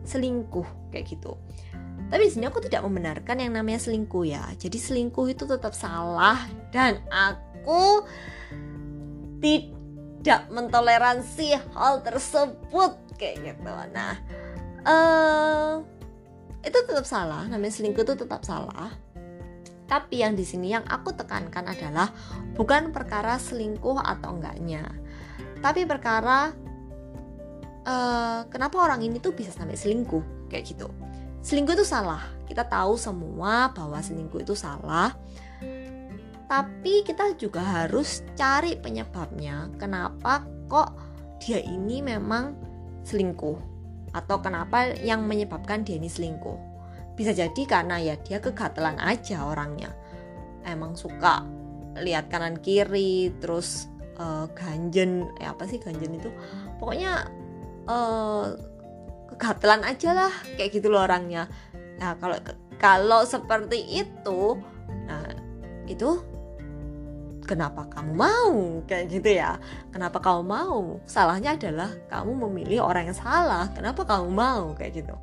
selingkuh 0.05 0.93
kayak 0.93 1.09
gitu 1.09 1.35
tapi 2.13 2.29
di 2.29 2.33
sini 2.37 2.45
aku 2.45 2.61
tidak 2.61 2.85
membenarkan 2.85 3.41
yang 3.41 3.57
namanya 3.57 3.81
selingkuh 3.81 4.29
ya. 4.29 4.45
Jadi 4.61 4.77
selingkuh 4.77 5.33
itu 5.33 5.49
tetap 5.49 5.73
salah 5.73 6.45
dan 6.69 7.01
aku 7.09 8.05
tidak 9.41 10.45
mentoleransi 10.53 11.57
hal 11.73 12.05
tersebut 12.05 12.93
kayak 13.17 13.57
gitu. 13.57 13.73
Nah, 13.97 14.21
uh, 14.85 15.81
itu 16.63 16.79
tetap 16.87 17.07
salah. 17.07 17.47
Namanya 17.51 17.75
selingkuh 17.75 18.03
itu 18.07 18.15
tetap 18.15 18.43
salah. 18.47 18.91
Tapi 19.87 20.25
yang 20.25 20.33
di 20.33 20.47
sini 20.47 20.73
yang 20.73 20.87
aku 20.89 21.13
tekankan 21.13 21.69
adalah 21.69 22.09
bukan 22.57 22.95
perkara 22.97 23.37
selingkuh 23.37 24.01
atau 24.01 24.41
enggaknya, 24.41 24.89
tapi 25.61 25.85
perkara 25.85 26.49
uh, 27.85 28.41
kenapa 28.49 28.81
orang 28.81 29.05
ini 29.05 29.21
tuh 29.21 29.37
bisa 29.37 29.53
sampai 29.53 29.77
selingkuh 29.77 30.49
kayak 30.49 30.65
gitu 30.65 30.89
selingkuh 31.43 31.75
itu 31.75 31.85
salah. 31.85 32.23
Kita 32.47 32.65
tahu 32.65 32.95
semua 32.95 33.75
bahwa 33.75 33.99
selingkuh 33.99 34.41
itu 34.47 34.55
salah. 34.55 35.13
Tapi 36.47 37.03
kita 37.03 37.35
juga 37.37 37.61
harus 37.61 38.23
cari 38.39 38.79
penyebabnya. 38.79 39.69
Kenapa 39.77 40.47
kok 40.71 40.95
dia 41.43 41.59
ini 41.59 42.01
memang 42.01 42.55
selingkuh? 43.03 43.72
Atau 44.13 44.45
kenapa 44.45 44.93
yang 45.01 45.25
menyebabkan 45.25 45.85
dia 45.85 45.97
ini 45.97 46.09
selingkuh? 46.09 46.57
Bisa 47.17 47.33
jadi 47.33 47.63
karena 47.69 48.01
ya 48.01 48.15
dia 48.21 48.41
kegatelan 48.41 49.01
aja 49.01 49.45
orangnya. 49.45 49.93
Emang 50.65 50.97
suka 50.97 51.45
lihat 52.01 52.33
kanan 52.33 52.57
kiri, 52.61 53.33
terus 53.41 53.89
uh, 54.17 54.49
ganjen, 54.57 55.29
eh 55.41 55.49
apa 55.49 55.69
sih 55.69 55.77
ganjen 55.77 56.17
itu? 56.17 56.31
Pokoknya 56.81 57.29
uh, 57.89 58.57
kegatelan 59.33 59.83
aja 59.83 60.11
lah 60.13 60.33
kayak 60.55 60.71
gitu 60.77 60.93
loh 60.93 61.03
orangnya 61.03 61.49
nah 61.97 62.15
kalau 62.19 62.37
kalau 62.77 63.21
seperti 63.25 64.05
itu 64.05 64.59
nah 65.09 65.25
itu 65.89 66.21
kenapa 67.45 67.87
kamu 67.91 68.13
mau? 68.15 68.53
Kayak 68.87 69.05
gitu 69.11 69.31
ya. 69.37 69.59
Kenapa 69.91 70.23
kamu 70.23 70.43
mau? 70.47 71.03
Salahnya 71.05 71.59
adalah 71.59 71.91
kamu 72.09 72.49
memilih 72.49 72.87
orang 72.87 73.11
yang 73.11 73.19
salah. 73.19 73.69
Kenapa 73.75 74.07
kamu 74.07 74.29
mau? 74.31 74.73
Kayak 74.79 75.05
gitu. 75.05 75.15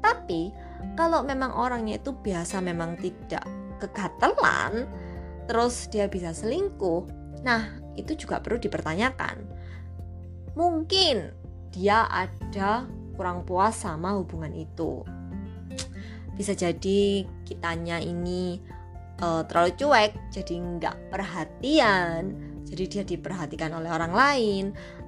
Tapi 0.00 0.52
kalau 0.94 1.24
memang 1.24 1.54
orangnya 1.54 1.98
itu 1.98 2.12
biasa 2.12 2.60
memang 2.60 2.98
tidak 3.00 3.46
kegatelan 3.82 4.86
terus 5.50 5.90
dia 5.90 6.06
bisa 6.06 6.30
selingkuh 6.30 7.02
nah 7.42 7.66
itu 7.98 8.14
juga 8.14 8.38
perlu 8.38 8.62
dipertanyakan. 8.62 9.42
Mungkin 10.54 11.32
dia 11.74 12.06
ada 12.06 12.86
kurang 13.18 13.44
puas 13.44 13.76
sama 13.76 14.16
hubungan 14.16 14.52
itu. 14.54 15.02
Bisa 16.32 16.56
jadi 16.56 17.28
kitanya 17.44 18.00
ini 18.00 18.62
uh, 19.22 19.42
terlalu 19.46 19.70
cuek, 19.78 20.12
jadi 20.34 20.54
nggak 20.58 20.96
perhatian, 21.08 22.34
jadi 22.66 22.84
dia 22.90 23.02
diperhatikan 23.06 23.70
oleh 23.78 23.88
orang 23.88 24.12
lain, 24.12 24.64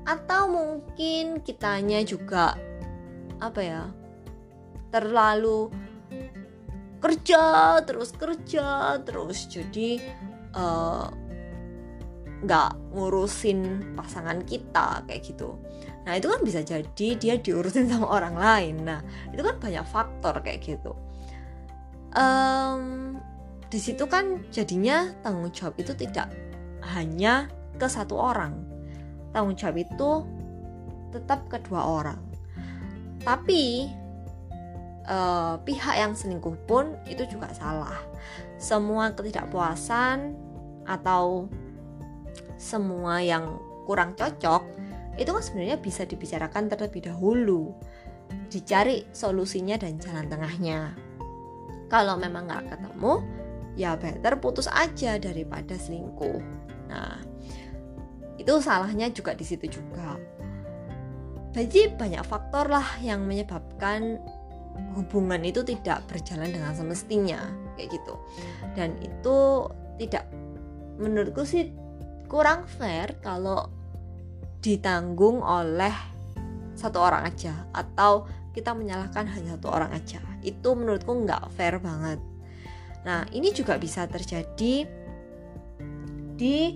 atau 0.07 0.47
mungkin 0.47 1.43
kitanya 1.43 2.01
juga 2.07 2.55
apa 3.43 3.61
ya 3.61 3.83
terlalu 4.95 5.69
kerja 7.03 7.77
terus 7.83 8.15
kerja 8.15 8.97
terus 9.03 9.51
jadi 9.51 10.01
uh, 10.55 11.11
nggak 12.47 12.71
ngurusin 12.95 13.93
pasangan 13.99 14.41
kita 14.47 15.03
kayak 15.05 15.21
gitu 15.27 15.59
Nah 16.05 16.21
itu 16.21 16.29
kan 16.29 16.41
bisa 16.45 16.61
jadi 16.61 17.09
dia 17.17 17.35
diurusin 17.41 17.89
sama 17.93 18.09
orang 18.09 18.37
lain. 18.37 18.85
Nah 18.85 19.01
itu 19.33 19.41
kan 19.41 19.57
banyak 19.59 19.85
faktor 19.89 20.35
kayak 20.45 20.61
gitu. 20.63 20.93
Um, 22.15 23.14
di 23.75 23.83
situ 23.83 24.07
kan 24.07 24.39
jadinya 24.55 25.11
tanggung 25.27 25.51
jawab 25.51 25.75
itu 25.83 25.91
tidak 25.99 26.31
hanya 26.95 27.51
ke 27.75 27.91
satu 27.91 28.15
orang. 28.15 28.63
Tanggung 29.35 29.59
jawab 29.59 29.83
itu 29.83 30.23
tetap 31.11 31.51
kedua 31.51 31.83
orang. 31.83 32.23
Tapi 33.27 33.91
uh, 35.11 35.59
pihak 35.67 35.95
yang 35.99 36.15
selingkuh 36.15 36.55
pun 36.71 36.95
itu 37.11 37.27
juga 37.27 37.51
salah. 37.51 37.99
Semua 38.63 39.11
ketidakpuasan 39.11 40.39
atau 40.87 41.51
semua 42.55 43.27
yang 43.27 43.59
kurang 43.91 44.15
cocok 44.15 44.71
itu 45.19 45.35
kan 45.35 45.43
sebenarnya 45.43 45.83
bisa 45.83 46.07
dibicarakan 46.07 46.71
terlebih 46.71 47.11
dahulu 47.11 47.75
dicari 48.47 49.03
solusinya 49.11 49.75
dan 49.75 49.99
jalan 49.99 50.31
tengahnya 50.31 50.95
kalau 51.91 52.15
memang 52.19 52.47
nggak 52.51 52.71
ketemu 52.71 53.23
ya 53.75 53.99
better 53.99 54.39
putus 54.39 54.71
aja 54.71 55.19
daripada 55.19 55.75
selingkuh. 55.75 56.41
Nah 56.91 57.19
itu 58.39 58.53
salahnya 58.63 59.11
juga 59.11 59.35
di 59.35 59.45
situ 59.47 59.67
juga. 59.71 60.19
Jadi 61.55 61.95
banyak 61.95 62.27
faktor 62.27 62.67
lah 62.67 62.99
yang 62.99 63.23
menyebabkan 63.31 64.19
hubungan 64.99 65.39
itu 65.47 65.63
tidak 65.63 66.03
berjalan 66.11 66.51
dengan 66.51 66.75
semestinya 66.75 67.47
kayak 67.79 67.95
gitu. 67.95 68.15
Dan 68.75 68.99
itu 68.99 69.71
tidak 70.03 70.27
menurutku 70.99 71.47
sih 71.47 71.71
kurang 72.27 72.67
fair 72.67 73.15
kalau 73.23 73.71
ditanggung 74.59 75.39
oleh 75.47 75.95
satu 76.75 76.99
orang 76.99 77.31
aja 77.31 77.55
atau 77.71 78.27
kita 78.51 78.75
menyalahkan 78.75 79.31
hanya 79.31 79.55
satu 79.55 79.71
orang 79.71 79.95
aja. 79.95 80.19
Itu 80.43 80.75
menurutku 80.75 81.15
nggak 81.23 81.55
fair 81.55 81.79
banget 81.79 82.19
nah 83.05 83.29
ini 83.31 83.53
juga 83.53 83.77
bisa 83.77 84.09
terjadi 84.09 84.89
di 86.35 86.75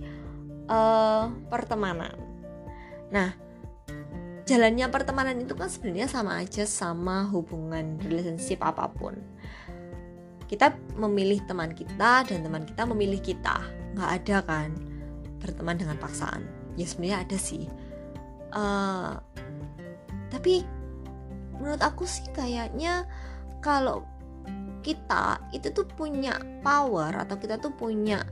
uh, 0.71 1.27
pertemanan. 1.51 2.15
Nah, 3.11 3.35
jalannya 4.45 4.87
pertemanan 4.93 5.41
itu 5.41 5.57
kan 5.57 5.67
sebenarnya 5.67 6.07
sama 6.07 6.39
aja 6.41 6.65
sama 6.69 7.27
hubungan 7.33 7.99
relationship 8.05 8.63
apa 8.63 8.87
pun. 8.93 9.19
Kita 10.49 10.73
memilih 10.97 11.45
teman 11.45 11.77
kita 11.77 12.25
dan 12.25 12.39
teman 12.41 12.65
kita 12.65 12.89
memilih 12.89 13.21
kita. 13.21 13.61
Nggak 13.97 14.11
ada 14.23 14.37
kan 14.45 14.71
berteman 15.43 15.77
dengan 15.77 15.97
paksaan. 16.01 16.45
Ya 16.79 16.87
sebenarnya 16.89 17.19
ada 17.27 17.37
sih. 17.37 17.69
Uh, 18.49 19.21
tapi 20.33 20.65
menurut 21.61 21.83
aku 21.85 22.09
sih 22.09 22.25
kayaknya 22.33 23.05
kalau 23.61 24.07
kita 24.83 25.43
itu 25.53 25.71
tuh 25.75 25.87
punya 25.87 26.39
power 26.63 27.15
atau 27.15 27.37
kita 27.37 27.59
tuh 27.59 27.75
punya 27.75 28.23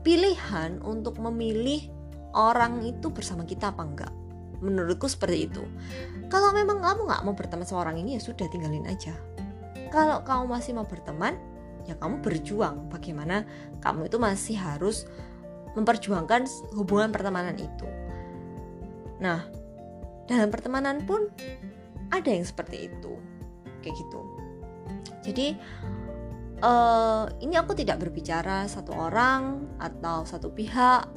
pilihan 0.00 0.80
untuk 0.80 1.20
memilih 1.20 1.92
orang 2.32 2.80
itu 2.84 3.12
bersama 3.12 3.44
kita 3.44 3.72
apa 3.72 3.82
enggak. 3.84 4.12
Menurutku 4.60 5.08
seperti 5.08 5.48
itu. 5.48 5.64
Kalau 6.28 6.52
memang 6.52 6.84
kamu 6.84 7.08
nggak 7.08 7.22
mau 7.24 7.34
berteman 7.36 7.64
sama 7.64 7.88
orang 7.88 8.00
ini 8.00 8.16
ya 8.16 8.20
sudah 8.20 8.46
tinggalin 8.48 8.84
aja. 8.88 9.16
Kalau 9.90 10.22
kamu 10.22 10.44
masih 10.48 10.76
mau 10.76 10.84
berteman 10.84 11.36
ya 11.88 11.96
kamu 11.96 12.20
berjuang. 12.20 12.88
Bagaimana 12.92 13.44
kamu 13.80 14.08
itu 14.08 14.16
masih 14.20 14.56
harus 14.60 15.08
memperjuangkan 15.74 16.48
hubungan 16.76 17.12
pertemanan 17.12 17.56
itu. 17.56 17.88
Nah 19.20 19.44
dalam 20.28 20.48
pertemanan 20.52 21.02
pun 21.04 21.28
ada 22.12 22.28
yang 22.28 22.44
seperti 22.44 22.88
itu. 22.92 23.16
Kayak 23.80 23.96
gitu 23.96 24.39
jadi 25.20 25.56
uh, 26.64 27.28
ini 27.40 27.54
aku 27.56 27.76
tidak 27.76 28.00
berbicara 28.00 28.68
satu 28.68 28.92
orang 28.96 29.68
atau 29.80 30.24
satu 30.24 30.52
pihak 30.52 31.08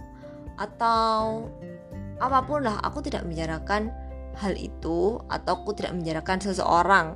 atau 0.59 1.47
apa 2.21 2.39
pun 2.45 2.63
lah 2.63 2.79
aku 2.85 3.03
tidak 3.03 3.25
membicarakan 3.25 3.89
hal 4.37 4.53
itu 4.57 5.19
atau 5.29 5.51
aku 5.61 5.75
tidak 5.77 5.93
membicarakan 5.97 6.37
seseorang 6.41 7.07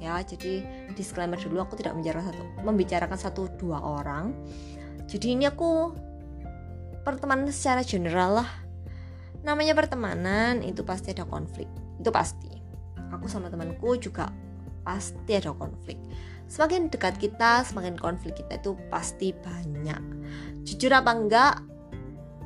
ya. 0.00 0.20
Jadi 0.20 0.64
disclaimer 0.96 1.38
dulu 1.38 1.62
aku 1.64 1.78
tidak 1.78 1.96
membicarakan 1.96 2.32
satu 2.32 2.44
membicarakan 2.64 3.18
satu 3.18 3.42
dua 3.56 3.78
orang. 3.80 4.32
Jadi 5.06 5.38
ini 5.38 5.44
aku 5.46 5.94
pertemanan 7.06 7.48
secara 7.52 7.86
general 7.86 8.42
lah. 8.42 8.50
Namanya 9.46 9.78
pertemanan 9.78 10.64
itu 10.66 10.82
pasti 10.82 11.14
ada 11.14 11.22
konflik 11.22 11.70
itu 12.00 12.10
pasti. 12.10 12.50
Aku 13.14 13.30
sama 13.30 13.46
temanku 13.48 13.94
juga 13.96 14.28
pasti 14.86 15.34
ada 15.34 15.50
konflik. 15.50 15.98
Semakin 16.46 16.86
dekat 16.86 17.18
kita 17.18 17.66
semakin 17.66 17.98
konflik 17.98 18.38
kita 18.38 18.62
itu 18.62 18.78
pasti 18.86 19.34
banyak. 19.34 19.98
Jujur 20.62 20.94
apa 20.94 21.10
enggak 21.10 21.54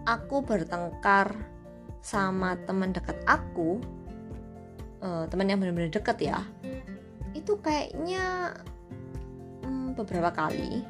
aku 0.08 0.40
bertengkar 0.40 1.36
sama 2.00 2.56
teman 2.64 2.96
dekat 2.96 3.20
aku 3.28 3.76
uh, 5.04 5.28
teman 5.28 5.52
yang 5.52 5.60
benar-benar 5.60 5.92
dekat 5.92 6.16
ya 6.24 6.40
itu 7.36 7.60
kayaknya 7.60 8.56
hmm, 9.62 9.92
beberapa 10.00 10.32
kali. 10.32 10.80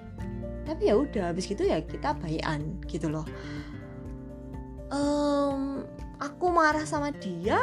Tapi 0.62 0.86
ya 0.86 0.94
udah 0.94 1.34
habis 1.34 1.50
gitu 1.50 1.66
ya 1.66 1.82
kita 1.82 2.14
bayan 2.22 2.78
gitu 2.86 3.10
loh. 3.10 3.26
Um, 4.94 5.82
aku 6.22 6.54
marah 6.54 6.86
sama 6.86 7.10
dia 7.10 7.58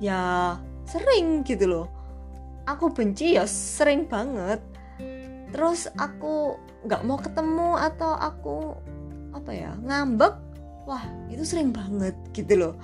ya 0.00 0.56
sering 0.88 1.44
gitu 1.44 1.68
loh 1.68 1.99
aku 2.74 2.94
benci 2.94 3.34
ya 3.34 3.44
sering 3.48 4.06
banget. 4.06 4.62
Terus 5.50 5.90
aku 5.98 6.58
nggak 6.86 7.02
mau 7.04 7.18
ketemu 7.18 7.70
atau 7.76 8.12
aku 8.16 8.58
apa 9.34 9.50
ya 9.52 9.70
ngambek 9.84 10.34
wah 10.88 11.04
itu 11.28 11.42
sering 11.42 11.74
banget 11.74 12.14
gitu 12.30 12.54
loh. 12.56 12.74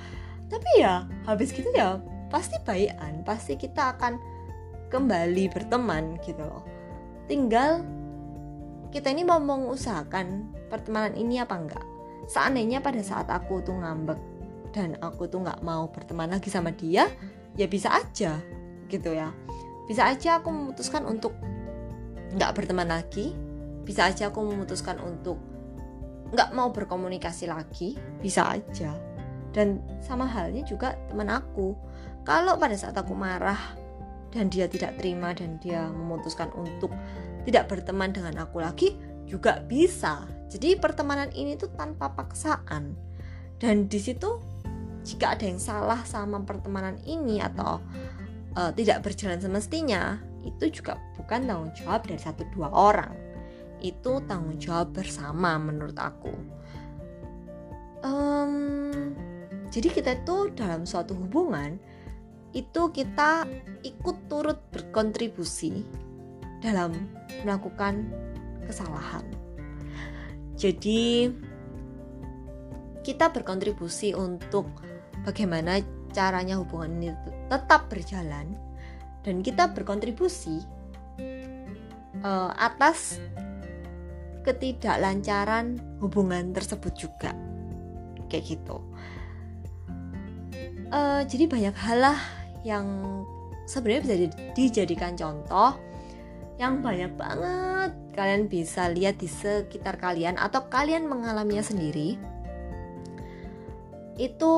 Tapi 0.50 0.82
ya 0.82 1.06
habis 1.26 1.50
gitu 1.54 1.66
ya 1.74 1.98
pasti 2.30 2.58
bayian 2.66 3.22
pasti 3.22 3.54
kita 3.54 3.94
akan 3.96 4.18
kembali 4.90 5.50
berteman 5.50 6.18
gitu 6.22 6.42
loh. 6.42 6.62
Tinggal 7.30 7.82
kita 8.90 9.10
ini 9.10 9.26
mau 9.26 9.42
mengusahakan 9.42 10.50
pertemanan 10.70 11.14
ini 11.18 11.42
apa 11.42 11.54
enggak? 11.58 11.84
Seandainya 12.26 12.82
pada 12.82 13.02
saat 13.02 13.30
aku 13.30 13.62
tuh 13.62 13.74
ngambek 13.74 14.18
dan 14.74 14.98
aku 15.00 15.30
tuh 15.30 15.42
nggak 15.42 15.62
mau 15.62 15.88
berteman 15.88 16.30
lagi 16.30 16.50
sama 16.50 16.74
dia 16.74 17.08
ya 17.56 17.64
bisa 17.64 17.88
aja 17.96 18.36
gitu 18.92 19.14
ya 19.14 19.32
bisa 19.86 20.10
aja 20.10 20.42
aku 20.42 20.50
memutuskan 20.50 21.06
untuk 21.06 21.32
nggak 22.34 22.52
berteman 22.58 22.90
lagi. 22.90 23.32
Bisa 23.86 24.10
aja 24.10 24.34
aku 24.34 24.42
memutuskan 24.42 24.98
untuk 24.98 25.38
nggak 26.34 26.50
mau 26.52 26.74
berkomunikasi 26.74 27.46
lagi. 27.46 27.94
Bisa 28.18 28.50
aja. 28.50 28.92
Dan 29.54 29.80
sama 30.02 30.26
halnya 30.26 30.66
juga 30.66 30.98
teman 31.08 31.30
aku. 31.30 31.72
Kalau 32.26 32.58
pada 32.58 32.74
saat 32.74 32.98
aku 32.98 33.14
marah 33.14 33.58
dan 34.34 34.50
dia 34.50 34.66
tidak 34.66 34.98
terima 34.98 35.30
dan 35.32 35.56
dia 35.62 35.86
memutuskan 35.86 36.50
untuk 36.58 36.90
tidak 37.46 37.70
berteman 37.70 38.10
dengan 38.10 38.42
aku 38.42 38.58
lagi 38.58 38.98
juga 39.24 39.62
bisa. 39.62 40.26
Jadi 40.50 40.78
pertemanan 40.78 41.30
ini 41.30 41.54
tuh 41.54 41.70
tanpa 41.78 42.10
paksaan. 42.10 42.94
Dan 43.56 43.86
di 43.86 44.02
situ 44.02 44.42
jika 45.06 45.38
ada 45.38 45.46
yang 45.46 45.62
salah 45.62 46.02
sama 46.02 46.42
pertemanan 46.42 46.98
ini 47.06 47.38
atau 47.38 47.78
uh, 48.56 48.72
tidak 48.72 49.04
berjalan 49.04 49.38
semestinya 49.38 50.18
itu 50.42 50.80
juga 50.80 50.96
bukan 51.20 51.44
tanggung 51.44 51.72
jawab 51.76 52.08
dari 52.08 52.18
satu 52.18 52.42
dua 52.56 52.72
orang. 52.72 53.12
Itu 53.84 54.24
tanggung 54.24 54.56
jawab 54.56 54.96
bersama 54.96 55.60
menurut 55.60 55.94
aku. 56.00 56.32
Um, 58.00 59.12
jadi 59.68 59.92
kita 59.92 60.10
itu 60.24 60.50
dalam 60.56 60.88
suatu 60.88 61.12
hubungan 61.12 61.76
itu 62.56 62.88
kita 62.88 63.44
ikut 63.84 64.16
turut 64.32 64.56
berkontribusi 64.72 65.84
dalam 66.64 66.96
melakukan 67.44 68.08
kesalahan. 68.64 69.26
Jadi 70.56 71.28
kita 73.04 73.28
berkontribusi 73.28 74.16
untuk 74.16 74.66
bagaimana 75.28 75.84
caranya 76.16 76.56
hubungan 76.56 76.96
ini 76.96 77.12
tetap 77.46 77.86
berjalan 77.90 78.54
dan 79.22 79.42
kita 79.42 79.70
berkontribusi 79.70 80.62
uh, 82.22 82.50
atas 82.54 83.18
ketidaklancaran 84.46 85.82
hubungan 85.98 86.54
tersebut 86.54 86.94
juga. 86.94 87.34
Kayak 88.30 88.58
gitu. 88.58 88.78
Uh, 90.86 91.26
jadi 91.26 91.50
banyak 91.50 91.74
hal 91.74 91.98
lah 91.98 92.18
yang 92.62 92.86
sebenarnya 93.66 94.02
bisa 94.06 94.16
dijadikan 94.54 95.18
contoh 95.18 95.74
yang 96.56 96.80
banyak 96.80 97.12
banget 97.18 97.92
kalian 98.16 98.48
bisa 98.48 98.88
lihat 98.88 99.20
di 99.20 99.28
sekitar 99.28 100.00
kalian 100.00 100.40
atau 100.40 100.70
kalian 100.72 101.04
mengalaminya 101.04 101.60
sendiri. 101.60 102.16
Itu 104.16 104.54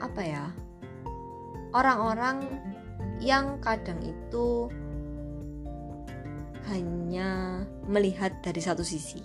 apa 0.00 0.22
ya 0.24 0.44
orang-orang 1.76 2.48
yang 3.20 3.60
kadang 3.60 4.00
itu 4.02 4.66
hanya 6.70 7.62
melihat 7.84 8.32
dari 8.40 8.62
satu 8.62 8.86
sisi. 8.86 9.20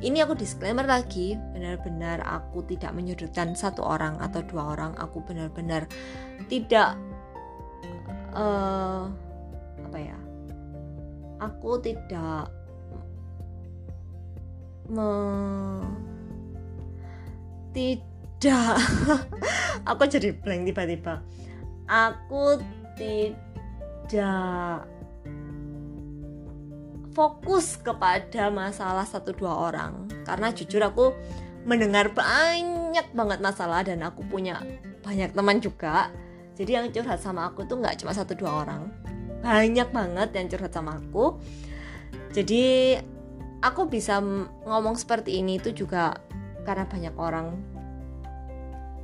Ini 0.00 0.24
aku 0.24 0.32
disclaimer 0.32 0.88
lagi, 0.88 1.36
benar-benar 1.52 2.24
aku 2.24 2.64
tidak 2.64 2.96
menyudutkan 2.96 3.52
satu 3.52 3.84
orang 3.84 4.16
atau 4.16 4.40
dua 4.40 4.72
orang. 4.72 4.96
Aku 4.96 5.20
benar-benar 5.20 5.84
tidak 6.48 6.96
uh, 8.32 9.12
apa 9.84 9.98
ya? 10.00 10.18
Aku 11.36 11.76
tidak 11.84 12.48
me 14.88 15.12
tidak 17.76 18.09
aku 19.90 20.02
jadi 20.08 20.32
blank 20.32 20.72
tiba-tiba. 20.72 21.20
Aku 21.84 22.56
tidak 22.96 24.88
fokus 27.12 27.76
kepada 27.76 28.48
masalah 28.48 29.04
satu 29.04 29.36
dua 29.36 29.68
orang. 29.68 30.08
Karena 30.24 30.48
jujur 30.56 30.80
aku 30.80 31.12
mendengar 31.68 32.08
banyak 32.16 33.12
banget 33.12 33.38
masalah 33.44 33.84
dan 33.84 34.00
aku 34.00 34.24
punya 34.24 34.64
banyak 35.04 35.36
teman 35.36 35.60
juga. 35.60 36.08
Jadi 36.56 36.70
yang 36.76 36.88
curhat 36.88 37.20
sama 37.20 37.52
aku 37.52 37.68
tuh 37.68 37.76
nggak 37.76 38.00
cuma 38.00 38.16
satu 38.16 38.32
dua 38.32 38.64
orang. 38.64 38.88
Banyak 39.44 39.92
banget 39.92 40.28
yang 40.36 40.46
curhat 40.48 40.72
sama 40.72 40.96
aku. 40.96 41.36
Jadi 42.32 42.96
aku 43.60 43.84
bisa 43.84 44.20
ngomong 44.64 44.96
seperti 44.96 45.44
ini 45.44 45.60
itu 45.60 45.72
juga 45.76 46.16
karena 46.64 46.84
banyak 46.88 47.14
orang 47.16 47.69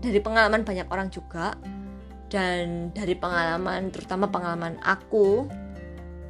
dari 0.07 0.23
pengalaman 0.23 0.63
banyak 0.63 0.87
orang 0.87 1.11
juga. 1.11 1.59
Dan 2.27 2.91
dari 2.91 3.15
pengalaman 3.15 3.91
terutama 3.95 4.27
pengalaman 4.27 4.79
aku 4.83 5.47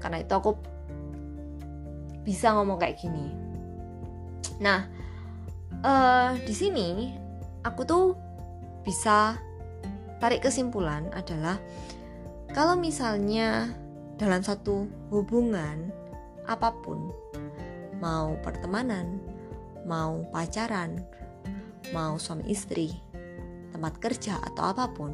karena 0.00 0.20
itu 0.20 0.32
aku 0.36 0.52
bisa 2.20 2.52
ngomong 2.52 2.76
kayak 2.76 3.00
gini. 3.00 3.32
Nah 4.60 4.84
uh, 5.80 6.36
di 6.44 6.54
sini 6.54 7.16
aku 7.64 7.82
tuh 7.88 8.06
bisa 8.84 9.40
tarik 10.20 10.44
kesimpulan 10.44 11.08
adalah 11.12 11.58
kalau 12.52 12.78
misalnya 12.78 13.72
dalam 14.16 14.40
satu 14.40 14.88
hubungan 15.12 15.92
apa 16.48 16.72
pun 16.80 17.12
mau 18.00 18.38
pertemanan 18.40 19.20
mau 19.84 20.24
pacaran 20.32 21.02
mau 21.92 22.16
suami 22.16 22.48
istri 22.48 22.94
tempat 23.76 24.00
kerja 24.00 24.40
atau 24.40 24.72
apa 24.72 24.88
pun 24.90 25.12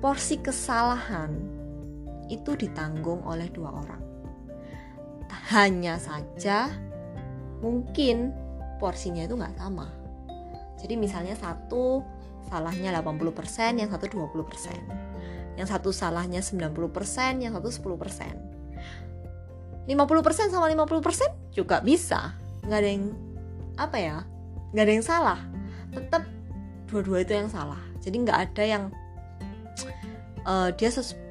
porsi 0.00 0.40
kesalahan 0.40 1.36
itu 2.32 2.56
ditanggung 2.56 3.20
oleh 3.28 3.52
dua 3.52 3.72
orang 3.72 4.02
hanya 5.52 6.00
saja 6.00 6.72
mungkin 7.60 8.32
porsinya 8.80 9.28
itu 9.28 9.36
nggak 9.36 9.60
sama 9.60 9.98
jadi 10.78 10.94
misalnya 10.94 11.34
satu 11.34 12.06
salahnya 12.48 12.94
80%, 12.94 13.82
yang 13.82 13.90
satu 13.90 14.06
20%. 14.08 15.58
Yang 15.58 15.68
satu 15.74 15.90
salahnya 15.90 16.40
90%, 16.40 17.42
yang 17.42 17.52
satu 17.58 17.68
10%. 17.68 18.38
50% 19.88 20.54
sama 20.54 20.66
50% 20.70 21.34
juga 21.50 21.82
bisa. 21.82 22.38
Nggak 22.62 22.78
ada 22.78 22.88
yang 22.88 23.04
apa 23.74 23.96
ya? 23.98 24.16
Nggak 24.70 24.84
ada 24.84 24.92
yang 24.92 25.06
salah. 25.06 25.40
Tetap 25.90 26.22
dua-dua 26.88 27.22
itu 27.22 27.36
yang 27.36 27.52
salah. 27.52 27.80
Jadi 28.00 28.16
nggak 28.24 28.38
ada 28.50 28.64
yang 28.64 28.84
uh, 30.48 30.72
dia 30.72 30.88
100% 30.88 31.28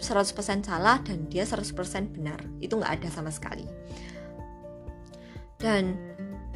salah 0.64 1.02
dan 1.02 1.28
dia 1.28 1.44
100% 1.44 1.68
benar. 2.14 2.40
Itu 2.62 2.78
nggak 2.78 3.02
ada 3.02 3.10
sama 3.10 3.34
sekali. 3.34 3.66
Dan 5.58 5.98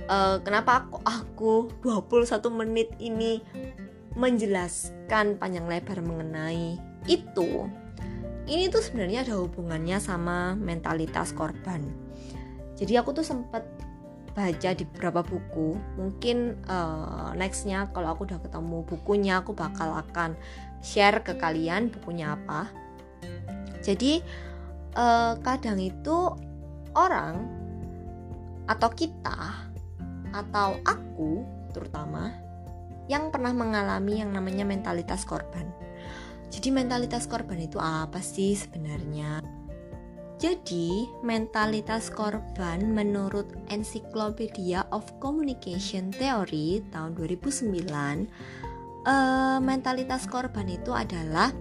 uh, 0.07 0.37
kenapa 0.45 0.87
aku 0.87 0.97
aku 1.03 1.51
21 1.83 2.61
menit 2.61 2.89
ini 3.01 3.41
menjelaskan 4.15 5.39
panjang 5.39 5.65
lebar 5.71 6.03
mengenai 6.03 6.75
itu 7.07 7.69
ini 8.49 8.67
tuh 8.67 8.83
sebenarnya 8.83 9.23
ada 9.23 9.39
hubungannya 9.39 9.97
sama 10.03 10.53
mentalitas 10.59 11.31
korban 11.31 11.81
jadi 12.75 12.99
aku 12.99 13.15
tuh 13.15 13.25
sempat 13.25 13.63
baca 14.31 14.69
di 14.73 14.83
beberapa 14.87 15.21
buku 15.21 15.75
mungkin 15.99 16.59
uh, 16.67 17.35
nextnya 17.35 17.91
kalau 17.91 18.15
aku 18.15 18.27
udah 18.27 18.39
ketemu 18.39 18.77
bukunya 18.87 19.43
aku 19.43 19.51
bakal 19.51 19.91
akan 19.93 20.33
share 20.79 21.21
ke 21.21 21.35
kalian 21.37 21.91
bukunya 21.91 22.33
apa 22.33 22.71
jadi 23.81 24.21
uh, 24.95 25.37
kadang 25.41 25.81
itu 25.81 26.31
orang 26.95 27.47
atau 28.69 28.89
kita 28.93 29.67
atau 30.31 30.79
aku 30.87 31.43
terutama 31.75 32.31
yang 33.11 33.27
pernah 33.33 33.51
mengalami 33.51 34.23
yang 34.23 34.31
namanya 34.31 34.63
mentalitas 34.63 35.27
korban. 35.27 35.67
Jadi 36.51 36.71
mentalitas 36.71 37.27
korban 37.27 37.59
itu 37.59 37.79
apa 37.79 38.23
sih 38.23 38.55
sebenarnya? 38.55 39.43
Jadi, 40.41 41.05
mentalitas 41.21 42.09
korban 42.09 42.81
menurut 42.89 43.45
Encyclopedia 43.69 44.89
of 44.89 45.05
Communication 45.21 46.09
Theory 46.09 46.81
tahun 46.89 47.13
2009, 47.13 48.25
eh, 49.05 49.57
mentalitas 49.61 50.25
korban 50.25 50.65
itu 50.65 50.97
adalah 50.97 51.53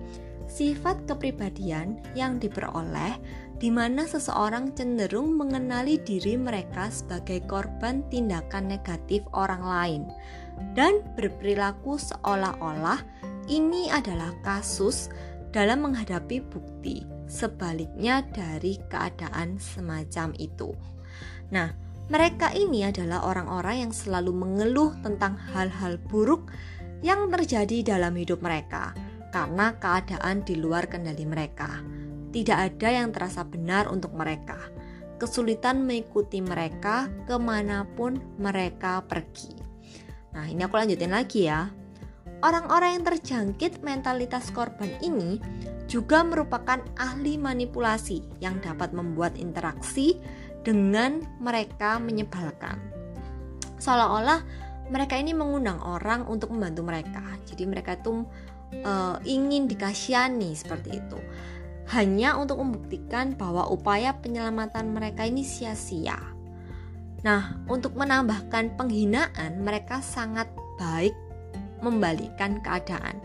sifat 0.49 1.05
kepribadian 1.05 2.01
yang 2.17 2.41
diperoleh 2.41 3.21
di 3.61 3.69
mana 3.69 4.09
seseorang 4.09 4.73
cenderung 4.73 5.37
mengenali 5.37 6.01
diri 6.01 6.41
mereka 6.41 6.89
sebagai 6.89 7.45
korban 7.45 8.01
tindakan 8.09 8.73
negatif 8.73 9.21
orang 9.37 9.61
lain 9.61 10.03
dan 10.73 11.05
berperilaku 11.21 12.01
seolah-olah 12.01 13.05
ini 13.53 13.93
adalah 13.93 14.33
kasus 14.41 15.13
dalam 15.51 15.87
menghadapi 15.87 16.43
bukti 16.47 17.07
sebaliknya 17.31 18.27
dari 18.35 18.79
keadaan 18.91 19.59
semacam 19.63 20.35
itu. 20.39 20.75
Nah, 21.55 21.71
mereka 22.11 22.51
ini 22.51 22.83
adalah 22.83 23.23
orang-orang 23.23 23.87
yang 23.87 23.93
selalu 23.95 24.35
mengeluh 24.35 24.95
tentang 24.99 25.39
hal-hal 25.55 25.95
buruk 26.11 26.51
yang 27.07 27.31
terjadi 27.31 27.97
dalam 27.97 28.19
hidup 28.19 28.43
mereka 28.43 28.93
karena 29.31 29.79
keadaan 29.79 30.43
di 30.43 30.59
luar 30.59 30.91
kendali 30.91 31.23
mereka. 31.23 31.81
Tidak 32.31 32.59
ada 32.59 32.89
yang 32.91 33.15
terasa 33.15 33.47
benar 33.47 33.87
untuk 33.91 34.15
mereka. 34.15 34.59
Kesulitan 35.23 35.87
mengikuti 35.87 36.43
mereka 36.43 37.07
ke 37.27 37.39
mana 37.39 37.87
pun 37.95 38.19
mereka 38.39 39.03
pergi. 39.07 39.55
Nah, 40.35 40.47
ini 40.47 40.63
aku 40.63 40.79
lanjutin 40.79 41.11
lagi 41.15 41.47
ya. 41.47 41.71
Orang-orang 42.41 42.97
yang 42.97 43.05
terjangkit 43.05 43.85
mentalitas 43.85 44.49
korban 44.49 44.89
ini 45.05 45.37
juga 45.85 46.25
merupakan 46.25 46.81
ahli 46.97 47.37
manipulasi 47.37 48.41
yang 48.41 48.57
dapat 48.65 48.97
membuat 48.97 49.37
interaksi 49.37 50.17
dengan 50.65 51.21
mereka 51.37 52.01
menyebalkan. 52.01 52.81
Seolah-olah 53.77 54.41
mereka 54.89 55.21
ini 55.21 55.37
mengundang 55.37 55.85
orang 55.85 56.25
untuk 56.33 56.53
membantu 56.53 56.81
mereka. 56.81 57.25
Jadi 57.45 57.63
mereka 57.69 58.01
itu 58.01 58.25
uh, 58.85 59.17
ingin 59.29 59.69
dikasihani 59.69 60.57
seperti 60.57 60.97
itu. 60.97 61.21
Hanya 61.93 62.41
untuk 62.41 62.63
membuktikan 62.63 63.37
bahwa 63.37 63.69
upaya 63.69 64.17
penyelamatan 64.17 64.97
mereka 64.97 65.29
ini 65.29 65.45
sia-sia. 65.45 66.17
Nah, 67.21 67.61
untuk 67.69 67.99
menambahkan 68.01 68.81
penghinaan, 68.81 69.61
mereka 69.61 70.01
sangat 70.01 70.49
baik 70.81 71.13
membalikan 71.81 72.61
keadaan, 72.61 73.19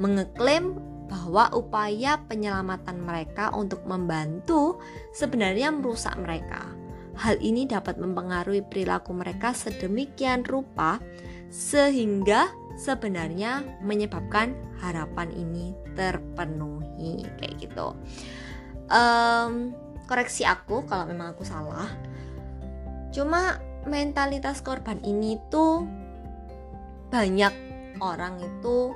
mengeklaim 0.00 0.76
bahwa 1.06 1.50
upaya 1.54 2.18
penyelamatan 2.26 2.98
mereka 3.02 3.54
untuk 3.54 3.86
membantu 3.86 4.82
sebenarnya 5.14 5.70
merusak 5.70 6.18
mereka. 6.18 6.66
Hal 7.16 7.40
ini 7.40 7.64
dapat 7.64 7.96
mempengaruhi 7.96 8.60
perilaku 8.66 9.16
mereka 9.16 9.56
sedemikian 9.56 10.44
rupa 10.44 11.00
sehingga 11.48 12.52
sebenarnya 12.76 13.64
menyebabkan 13.80 14.52
harapan 14.84 15.32
ini 15.32 15.72
terpenuhi 15.96 17.24
kayak 17.40 17.56
gitu. 17.56 17.96
Um, 18.92 19.72
koreksi 20.06 20.46
aku 20.46 20.86
kalau 20.86 21.10
memang 21.10 21.34
aku 21.34 21.42
salah 21.42 21.90
cuma 23.10 23.58
mentalitas 23.88 24.62
korban 24.62 25.02
ini 25.02 25.40
tuh 25.50 25.86
banyak 27.10 27.65
orang 28.00 28.40
itu 28.40 28.92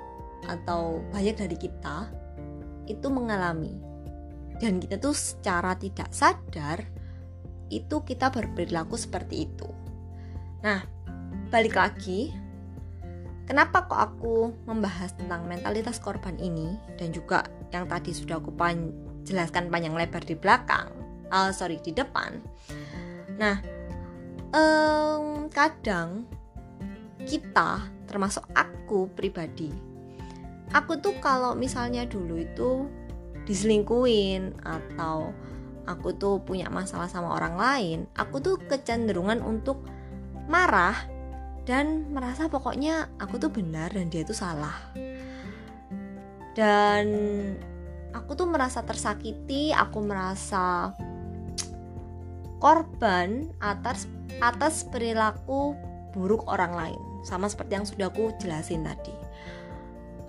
atau 0.49 1.05
banyak 1.13 1.37
dari 1.37 1.57
kita 1.57 2.09
itu 2.89 3.07
mengalami. 3.13 3.77
Dan 4.61 4.77
kita 4.77 5.01
tuh 5.01 5.17
secara 5.17 5.73
tidak 5.77 6.13
sadar 6.13 6.85
itu 7.71 8.03
kita 8.03 8.29
berperilaku 8.29 8.99
seperti 8.99 9.49
itu. 9.49 9.69
Nah 10.61 10.85
balik 11.49 11.79
lagi 11.79 12.35
kenapa 13.47 13.87
kok 13.87 14.01
aku 14.15 14.55
membahas 14.67 15.15
tentang 15.17 15.47
mentalitas 15.47 15.99
korban 15.99 16.39
ini 16.39 16.79
dan 16.99 17.11
juga 17.11 17.47
yang 17.71 17.87
tadi 17.87 18.15
sudah 18.15 18.39
aku 18.39 18.55
pan 18.55 18.91
jelaskan 19.27 19.71
panjang 19.71 19.95
lebar 19.95 20.23
di 20.23 20.35
belakang 20.35 20.91
uh, 21.31 21.51
sorry 21.55 21.79
di 21.81 21.95
depan. 21.95 22.43
Nah 23.39 23.57
um, 24.53 25.47
kadang 25.49 26.27
kita 27.25 27.87
termasuk 28.11 28.43
aku 28.59 29.07
pribadi. 29.15 29.71
Aku 30.75 30.99
tuh 30.99 31.15
kalau 31.23 31.55
misalnya 31.55 32.03
dulu 32.07 32.43
itu 32.43 32.91
diselingkuin 33.47 34.59
atau 34.67 35.31
aku 35.87 36.15
tuh 36.19 36.43
punya 36.43 36.71
masalah 36.71 37.11
sama 37.11 37.35
orang 37.35 37.57
lain 37.59 37.99
aku 38.15 38.39
tuh 38.39 38.55
kecenderungan 38.69 39.43
untuk 39.43 39.83
marah 40.47 40.95
dan 41.65 42.11
merasa 42.11 42.51
pokoknya 42.51 43.11
aku 43.23 43.39
tuh 43.39 43.51
benar 43.55 43.95
dan 43.95 44.11
dia 44.11 44.27
tuh 44.27 44.35
salah. 44.35 44.75
Dan 46.59 47.07
aku 48.11 48.35
tuh 48.35 48.51
merasa 48.51 48.83
tersakiti 48.83 49.71
aku 49.71 50.03
merasa 50.03 50.91
korban 52.59 53.49
atas 53.63 54.11
atas 54.43 54.83
perilaku 54.89 55.79
buruk 56.13 56.47
orang 56.51 56.73
lain. 56.75 57.01
Sama 57.23 57.47
seperti 57.47 57.73
yang 57.77 57.87
sudah 57.87 58.09
aku 58.09 58.35
jelasin 58.41 58.87
tadi. 58.87 59.15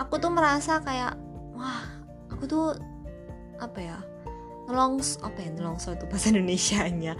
Aku 0.01 0.17
tuh 0.17 0.33
merasa 0.33 0.81
kayak 0.81 1.15
wah 1.55 1.85
aku 2.33 2.43
tuh 2.49 2.67
apa 3.61 3.79
ya 3.79 3.97
nelongs 4.65 5.21
apa 5.21 5.37
ya 5.41 5.49
nelongso 5.53 5.93
itu 5.93 6.09
bahasa 6.09 6.29
Indonesia 6.33 6.81
nya 6.89 7.13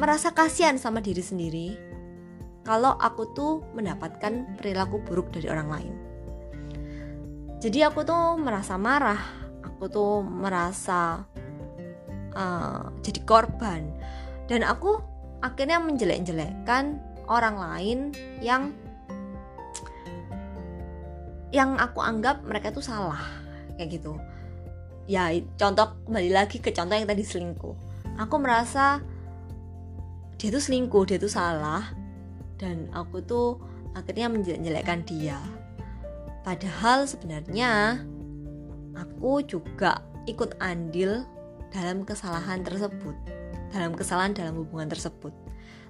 merasa 0.00 0.32
kasihan 0.32 0.80
sama 0.80 1.04
diri 1.04 1.20
sendiri 1.20 1.76
kalau 2.64 2.96
aku 2.96 3.28
tuh 3.36 3.60
mendapatkan 3.76 4.56
perilaku 4.56 5.04
buruk 5.04 5.28
dari 5.36 5.52
orang 5.52 5.68
lain. 5.68 5.94
Jadi 7.60 7.84
aku 7.84 8.00
tuh 8.08 8.40
merasa 8.40 8.80
marah 8.80 9.40
aku 9.80 9.88
tuh 9.88 10.20
merasa 10.20 11.24
uh, 12.36 12.84
jadi 13.00 13.20
korban. 13.24 13.88
Dan 14.44 14.60
aku 14.60 15.00
akhirnya 15.40 15.80
menjelek-jelekkan 15.80 17.00
orang 17.28 17.56
lain 17.56 17.98
yang 18.44 18.72
yang 21.50 21.74
aku 21.80 21.98
anggap 21.98 22.46
mereka 22.46 22.70
itu 22.70 22.84
salah 22.84 23.20
kayak 23.74 23.98
gitu. 23.98 24.14
Ya 25.10 25.32
contoh 25.58 25.98
kembali 26.06 26.30
lagi 26.30 26.62
ke 26.62 26.70
contoh 26.70 26.94
yang 26.94 27.08
tadi 27.08 27.26
selingkuh. 27.26 27.74
Aku 28.20 28.36
merasa 28.38 29.02
dia 30.38 30.48
tuh 30.52 30.62
selingkuh 30.62 31.04
dia 31.08 31.18
tuh 31.18 31.32
salah 31.32 31.90
dan 32.60 32.86
aku 32.94 33.24
tuh 33.24 33.58
akhirnya 33.96 34.30
menjelek-jelekkan 34.30 35.02
dia. 35.08 35.40
Padahal 36.46 37.04
sebenarnya 37.08 38.04
aku 38.94 39.42
juga 39.44 40.04
ikut 40.28 40.60
andil 40.62 41.26
dalam 41.74 42.06
kesalahan 42.06 42.62
tersebut 42.62 43.39
dalam 43.70 43.94
kesalahan 43.94 44.34
dalam 44.34 44.58
hubungan 44.60 44.90
tersebut. 44.90 45.32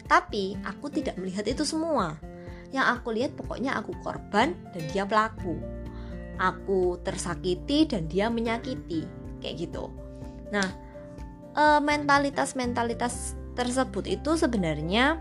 Tapi 0.06 0.58
aku 0.66 0.90
tidak 0.92 1.16
melihat 1.16 1.46
itu 1.48 1.64
semua. 1.64 2.16
Yang 2.70 2.86
aku 2.98 3.08
lihat 3.14 3.34
pokoknya 3.34 3.74
aku 3.78 3.96
korban 4.04 4.54
dan 4.72 4.82
dia 4.90 5.04
pelaku. 5.06 5.58
Aku 6.40 7.00
tersakiti 7.02 7.84
dan 7.88 8.06
dia 8.06 8.30
menyakiti. 8.30 9.04
Kayak 9.42 9.68
gitu. 9.68 9.90
Nah 10.54 10.68
eh, 11.56 11.80
mentalitas 11.82 12.54
mentalitas 12.54 13.34
tersebut 13.54 14.06
itu 14.06 14.38
sebenarnya 14.38 15.20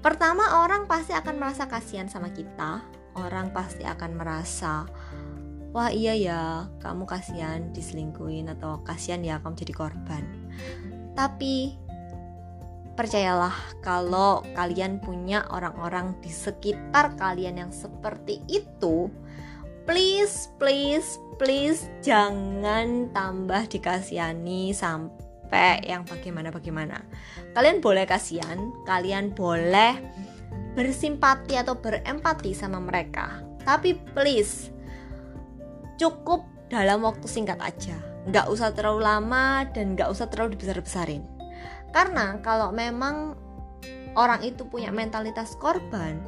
pertama 0.00 0.62
orang 0.62 0.86
pasti 0.86 1.10
akan 1.12 1.34
merasa 1.42 1.66
kasihan 1.66 2.06
sama 2.06 2.30
kita. 2.30 2.82
Orang 3.16 3.48
pasti 3.56 3.80
akan 3.80 4.12
merasa 4.20 4.84
wah 5.76 5.92
iya 5.92 6.16
ya 6.16 6.72
kamu 6.80 7.04
kasihan 7.04 7.68
diselingkuin 7.76 8.48
atau 8.48 8.80
kasihan 8.80 9.20
ya 9.20 9.36
kamu 9.44 9.60
jadi 9.60 9.74
korban 9.76 10.24
tapi 11.12 11.76
Percayalah, 12.96 13.52
kalau 13.84 14.40
kalian 14.56 14.96
punya 14.96 15.44
orang-orang 15.52 16.16
di 16.24 16.32
sekitar 16.32 17.12
kalian 17.20 17.60
yang 17.60 17.68
seperti 17.68 18.40
itu, 18.48 19.12
please, 19.84 20.48
please, 20.56 21.20
please 21.36 21.92
jangan 22.00 23.12
tambah 23.12 23.68
dikasihani 23.68 24.72
sampai 24.72 25.84
yang 25.84 26.08
bagaimana-bagaimana. 26.08 27.04
Kalian 27.52 27.84
boleh 27.84 28.08
kasihan, 28.08 28.72
kalian 28.88 29.36
boleh 29.36 30.00
bersimpati 30.72 31.60
atau 31.60 31.76
berempati 31.76 32.56
sama 32.56 32.80
mereka. 32.80 33.44
Tapi 33.68 33.92
please, 34.16 34.72
cukup 35.96 36.44
dalam 36.72 37.02
waktu 37.02 37.26
singkat 37.28 37.60
aja. 37.60 37.96
Nggak 38.26 38.46
usah 38.50 38.72
terlalu 38.72 39.06
lama 39.06 39.64
dan 39.70 39.94
nggak 39.94 40.10
usah 40.10 40.26
terlalu 40.30 40.58
dibesar-besarin 40.58 41.36
karena 41.96 42.36
kalau 42.44 42.76
memang 42.76 43.32
orang 44.20 44.44
itu 44.44 44.68
punya 44.68 44.92
mentalitas 44.92 45.56
korban 45.56 46.20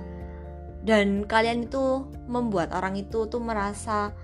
dan 0.81 1.29
kalian 1.29 1.69
itu 1.69 2.09
membuat 2.25 2.73
orang 2.73 2.97
itu 2.97 3.29
tuh 3.29 3.37
merasa 3.45 4.17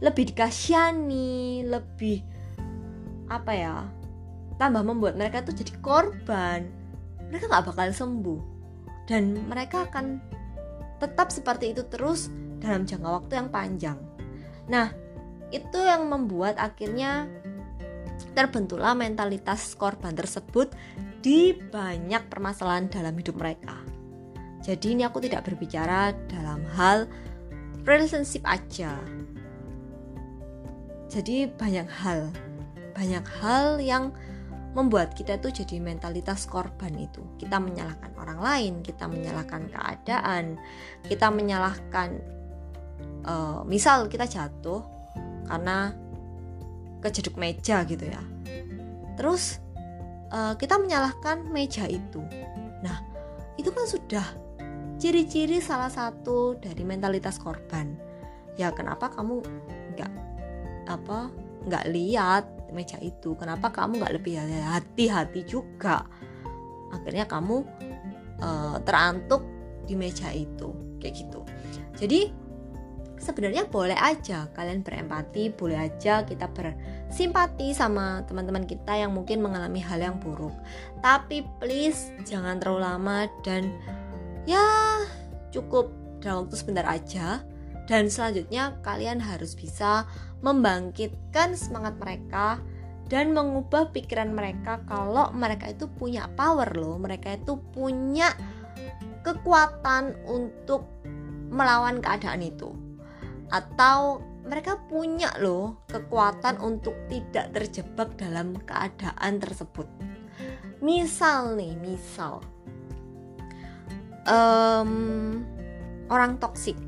lebih 0.00 0.32
dikasihani, 0.32 1.68
lebih 1.68 2.24
apa 3.28 3.52
ya? 3.52 3.76
Tambah 4.56 4.80
membuat 4.80 5.20
mereka 5.20 5.44
tuh 5.44 5.52
jadi 5.52 5.76
korban. 5.84 6.64
Mereka 7.28 7.52
nggak 7.52 7.68
bakal 7.68 7.92
sembuh 7.92 8.40
dan 9.04 9.36
mereka 9.52 9.84
akan 9.84 10.16
tetap 10.96 11.28
seperti 11.28 11.76
itu 11.76 11.84
terus 11.92 12.32
dalam 12.56 12.88
jangka 12.88 13.20
waktu 13.20 13.32
yang 13.36 13.48
panjang. 13.52 13.98
Nah, 14.70 14.94
itu 15.50 15.78
yang 15.82 16.06
membuat 16.06 16.56
akhirnya 16.62 17.26
terbentuklah 18.38 18.94
mentalitas 18.94 19.74
korban 19.74 20.14
tersebut 20.14 20.70
di 21.20 21.52
banyak 21.52 22.30
permasalahan 22.30 22.86
dalam 22.86 23.12
hidup 23.18 23.36
mereka. 23.36 23.76
Jadi 24.62 24.94
ini 24.94 25.02
aku 25.04 25.18
tidak 25.20 25.50
berbicara 25.50 26.14
dalam 26.30 26.62
hal 26.78 27.10
relationship 27.82 28.46
aja. 28.46 28.94
Jadi 31.10 31.50
banyak 31.50 31.88
hal, 31.90 32.30
banyak 32.94 33.26
hal 33.42 33.82
yang 33.82 34.14
membuat 34.78 35.18
kita 35.18 35.42
itu 35.42 35.64
jadi 35.64 35.82
mentalitas 35.82 36.46
korban 36.46 36.94
itu. 36.94 37.18
Kita 37.34 37.58
menyalahkan 37.58 38.14
orang 38.14 38.38
lain, 38.38 38.74
kita 38.86 39.10
menyalahkan 39.10 39.66
keadaan, 39.74 40.54
kita 41.10 41.26
menyalahkan 41.34 42.22
uh, 43.26 43.62
misal 43.66 44.08
kita 44.08 44.26
jatuh 44.26 44.82
karena 45.48 45.92
kejeduk 47.00 47.36
meja 47.40 47.82
gitu 47.88 48.04
ya. 48.04 48.22
Terus 49.16 49.58
uh, 50.32 50.54
kita 50.56 50.78
menyalahkan 50.80 51.48
meja 51.48 51.88
itu. 51.88 52.20
Nah 52.84 52.96
itu 53.56 53.68
kan 53.72 53.84
sudah 53.88 54.26
ciri-ciri 55.00 55.58
salah 55.64 55.88
satu 55.88 56.56
dari 56.60 56.84
mentalitas 56.84 57.40
korban. 57.40 57.96
Ya 58.60 58.72
kenapa 58.72 59.08
kamu 59.12 59.40
nggak 59.96 60.12
apa 60.88 61.32
nggak 61.66 61.84
lihat 61.92 62.44
meja 62.72 63.00
itu? 63.00 63.32
Kenapa 63.36 63.72
kamu 63.72 64.00
nggak 64.00 64.14
lebih 64.20 64.40
hati-hati 64.44 65.42
juga? 65.48 66.04
Akhirnya 66.92 67.24
kamu 67.24 67.64
uh, 68.44 68.76
terantuk 68.84 69.42
di 69.88 69.96
meja 69.96 70.28
itu 70.30 70.70
kayak 71.00 71.14
gitu. 71.16 71.40
Jadi 71.96 72.39
sebenarnya 73.20 73.68
boleh 73.68 73.94
aja 73.94 74.48
kalian 74.56 74.80
berempati, 74.80 75.52
boleh 75.52 75.86
aja 75.86 76.24
kita 76.24 76.48
bersimpati 76.50 77.76
sama 77.76 78.24
teman-teman 78.24 78.64
kita 78.64 78.96
yang 78.96 79.12
mungkin 79.12 79.44
mengalami 79.44 79.78
hal 79.84 80.00
yang 80.00 80.16
buruk. 80.18 80.56
Tapi 81.04 81.44
please 81.60 82.10
jangan 82.24 82.58
terlalu 82.58 82.80
lama 82.82 83.18
dan 83.44 83.68
ya 84.48 84.64
cukup 85.52 85.92
dalam 86.24 86.48
waktu 86.48 86.56
sebentar 86.56 86.88
aja. 86.88 87.44
Dan 87.84 88.06
selanjutnya 88.06 88.78
kalian 88.86 89.18
harus 89.18 89.58
bisa 89.58 90.06
membangkitkan 90.46 91.58
semangat 91.58 91.98
mereka 91.98 92.62
dan 93.10 93.34
mengubah 93.34 93.90
pikiran 93.90 94.30
mereka 94.30 94.78
kalau 94.86 95.34
mereka 95.34 95.74
itu 95.74 95.90
punya 95.90 96.30
power 96.38 96.70
loh, 96.70 96.94
mereka 97.02 97.34
itu 97.34 97.58
punya 97.74 98.30
kekuatan 99.26 100.14
untuk 100.30 100.86
melawan 101.50 101.98
keadaan 101.98 102.46
itu 102.46 102.89
atau 103.50 104.22
mereka 104.46 104.80
punya 104.88 105.30
loh 105.38 105.84
kekuatan 105.86 106.58
untuk 106.58 106.96
tidak 107.06 107.52
terjebak 107.52 108.16
dalam 108.16 108.56
keadaan 108.64 109.38
tersebut. 109.38 109.86
Misal 110.80 111.60
nih, 111.60 111.76
misal 111.76 112.40
um, 114.26 114.92
orang 116.08 116.40
toksik. 116.40 116.78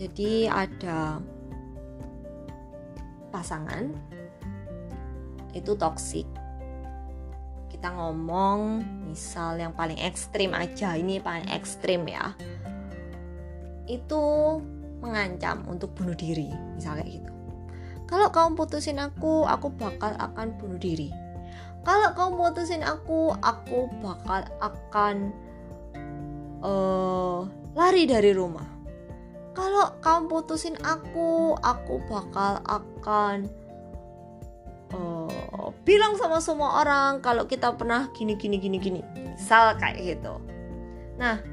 Jadi 0.00 0.48
ada 0.48 1.20
pasangan 3.30 3.92
itu 5.52 5.76
toksik. 5.76 6.26
Kita 7.68 7.92
ngomong 7.92 8.82
misal 9.10 9.60
yang 9.60 9.76
paling 9.76 10.00
ekstrim 10.00 10.56
aja, 10.56 10.96
ini 10.96 11.20
paling 11.20 11.46
ekstrim 11.52 12.08
ya. 12.08 12.32
Itu 13.86 14.58
mengancam 15.02 15.66
untuk 15.66 15.92
bunuh 15.98 16.14
diri 16.14 16.48
misalnya 16.78 17.04
gitu. 17.04 17.32
Kalau 18.06 18.28
kamu 18.30 18.54
putusin 18.54 19.02
aku 19.02 19.44
aku 19.44 19.74
bakal 19.74 20.14
akan 20.16 20.54
bunuh 20.56 20.78
diri. 20.78 21.10
Kalau 21.82 22.14
kamu 22.14 22.32
putusin 22.38 22.86
aku 22.86 23.34
aku 23.42 23.90
bakal 23.98 24.46
akan 24.62 25.34
uh, 26.62 27.42
lari 27.74 28.06
dari 28.06 28.30
rumah. 28.30 28.68
Kalau 29.52 29.98
kamu 30.00 30.30
putusin 30.30 30.78
aku 30.80 31.58
aku 31.60 32.00
bakal 32.06 32.62
akan 32.64 33.50
uh, 34.94 35.68
bilang 35.82 36.14
sama 36.14 36.38
semua 36.38 36.84
orang 36.84 37.18
kalau 37.24 37.50
kita 37.50 37.74
pernah 37.74 38.12
gini 38.14 38.38
gini 38.38 38.60
gini 38.62 38.78
gini. 38.78 39.00
Misal 39.34 39.74
kayak 39.80 39.98
gitu. 39.98 40.38
Nah 41.18 41.51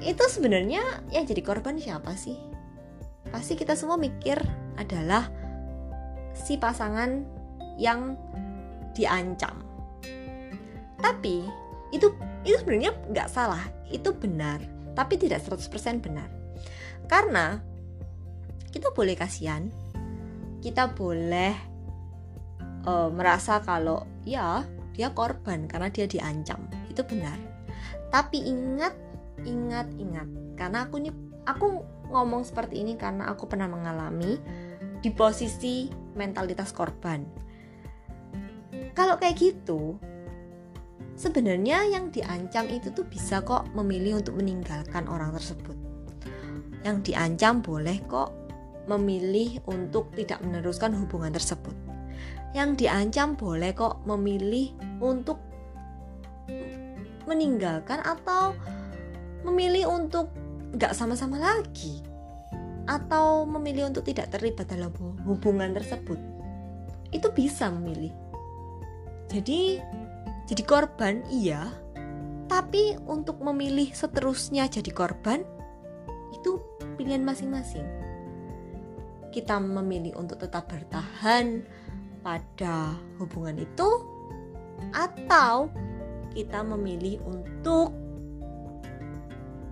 itu 0.00 0.24
sebenarnya 0.32 1.04
yang 1.12 1.24
jadi 1.28 1.44
korban 1.44 1.76
siapa 1.76 2.16
sih? 2.16 2.36
Pasti 3.28 3.54
kita 3.54 3.76
semua 3.76 4.00
mikir 4.00 4.40
adalah 4.80 5.28
si 6.32 6.56
pasangan 6.56 7.20
yang 7.76 8.16
diancam. 8.96 9.60
Tapi 11.00 11.44
itu 11.92 12.12
itu 12.44 12.56
sebenarnya 12.56 12.96
nggak 13.12 13.28
salah, 13.28 13.60
itu 13.92 14.08
benar, 14.16 14.64
tapi 14.96 15.20
tidak 15.20 15.44
100% 15.44 16.00
benar. 16.00 16.28
Karena 17.04 17.60
kita 18.70 18.94
boleh 18.94 19.18
kasihan, 19.18 19.68
kita 20.64 20.96
boleh 20.96 21.52
uh, 22.88 23.10
merasa 23.12 23.60
kalau 23.60 24.06
ya 24.24 24.64
dia 24.96 25.12
korban 25.12 25.68
karena 25.68 25.92
dia 25.92 26.08
diancam, 26.08 26.64
itu 26.88 27.04
benar. 27.04 27.36
Tapi 28.08 28.42
ingat 28.48 29.09
ingat-ingat. 29.44 30.28
Karena 30.56 30.86
aku 30.86 31.00
ini 31.00 31.10
aku 31.48 31.66
ngomong 32.10 32.42
seperti 32.42 32.82
ini 32.82 32.98
karena 32.98 33.30
aku 33.30 33.46
pernah 33.46 33.70
mengalami 33.70 34.36
di 35.00 35.10
posisi 35.14 35.88
mentalitas 36.18 36.74
korban. 36.74 37.24
Kalau 38.92 39.16
kayak 39.16 39.38
gitu, 39.38 39.96
sebenarnya 41.16 41.88
yang 41.88 42.12
diancam 42.12 42.68
itu 42.68 42.92
tuh 42.92 43.06
bisa 43.08 43.40
kok 43.40 43.70
memilih 43.72 44.20
untuk 44.20 44.36
meninggalkan 44.36 45.08
orang 45.08 45.32
tersebut. 45.32 45.78
Yang 46.84 47.12
diancam 47.12 47.64
boleh 47.64 48.00
kok 48.04 48.34
memilih 48.88 49.62
untuk 49.70 50.10
tidak 50.18 50.42
meneruskan 50.42 50.92
hubungan 50.96 51.30
tersebut. 51.30 51.72
Yang 52.50 52.84
diancam 52.84 53.38
boleh 53.38 53.70
kok 53.72 54.02
memilih 54.04 54.74
untuk 54.98 55.38
meninggalkan 57.30 58.02
atau 58.02 58.58
memilih 59.46 59.88
untuk 59.88 60.30
nggak 60.76 60.94
sama-sama 60.94 61.40
lagi 61.40 62.04
atau 62.86 63.46
memilih 63.46 63.90
untuk 63.90 64.06
tidak 64.06 64.34
terlibat 64.34 64.66
dalam 64.66 64.90
hubungan 65.26 65.74
tersebut 65.74 66.18
itu 67.10 67.28
bisa 67.34 67.70
memilih. 67.70 68.14
Jadi 69.30 69.78
jadi 70.46 70.62
korban 70.66 71.22
iya. 71.30 71.70
Tapi 72.50 72.98
untuk 73.06 73.38
memilih 73.38 73.94
seterusnya 73.94 74.66
jadi 74.66 74.90
korban 74.90 75.46
itu 76.34 76.58
pilihan 76.98 77.22
masing-masing. 77.22 77.86
Kita 79.30 79.62
memilih 79.62 80.18
untuk 80.18 80.42
tetap 80.42 80.66
bertahan 80.66 81.62
pada 82.26 82.98
hubungan 83.22 83.62
itu 83.62 83.88
atau 84.90 85.70
kita 86.34 86.66
memilih 86.66 87.22
untuk 87.22 87.94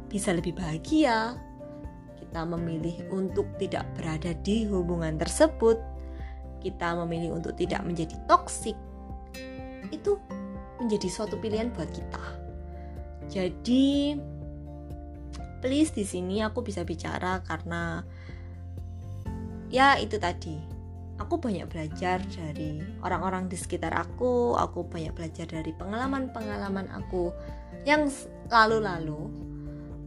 bisa 0.08 0.32
lebih 0.32 0.56
bahagia 0.56 1.36
kita 2.18 2.44
memilih 2.44 3.08
untuk 3.12 3.48
tidak 3.56 3.88
berada 3.96 4.32
di 4.44 4.68
hubungan 4.68 5.16
tersebut 5.16 5.80
kita 6.58 6.98
memilih 7.04 7.38
untuk 7.38 7.54
tidak 7.54 7.86
menjadi 7.86 8.18
toksik 8.26 8.74
itu 9.94 10.18
menjadi 10.78 11.08
suatu 11.10 11.36
pilihan 11.38 11.74
buat 11.74 11.90
kita. 11.90 12.24
Jadi 13.28 14.16
please 15.60 15.92
di 15.92 16.06
sini 16.06 16.40
aku 16.40 16.62
bisa 16.64 16.86
bicara 16.86 17.42
karena 17.44 18.02
ya 19.68 19.98
itu 20.00 20.16
tadi. 20.16 20.78
Aku 21.18 21.42
banyak 21.42 21.66
belajar 21.66 22.22
dari 22.30 22.78
orang-orang 23.02 23.50
di 23.50 23.58
sekitar 23.58 23.90
aku, 23.90 24.54
aku 24.54 24.86
banyak 24.86 25.10
belajar 25.18 25.50
dari 25.50 25.74
pengalaman-pengalaman 25.74 26.86
aku 26.94 27.34
yang 27.82 28.06
lalu-lalu. 28.46 29.26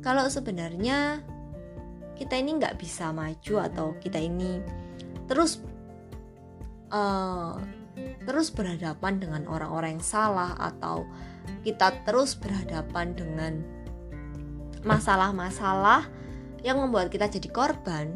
Kalau 0.02 0.26
sebenarnya 0.28 1.22
kita 2.22 2.38
ini 2.38 2.62
nggak 2.62 2.78
bisa 2.78 3.10
maju 3.10 3.56
atau 3.66 3.98
kita 3.98 4.22
ini 4.22 4.62
terus 5.26 5.58
uh, 6.94 7.58
terus 8.30 8.54
berhadapan 8.54 9.18
dengan 9.18 9.50
orang-orang 9.50 9.98
yang 9.98 10.06
salah 10.06 10.54
atau 10.62 11.10
kita 11.66 12.06
terus 12.06 12.38
berhadapan 12.38 13.18
dengan 13.18 13.54
masalah-masalah 14.86 16.06
yang 16.62 16.78
membuat 16.78 17.10
kita 17.10 17.26
jadi 17.26 17.50
korban 17.50 18.14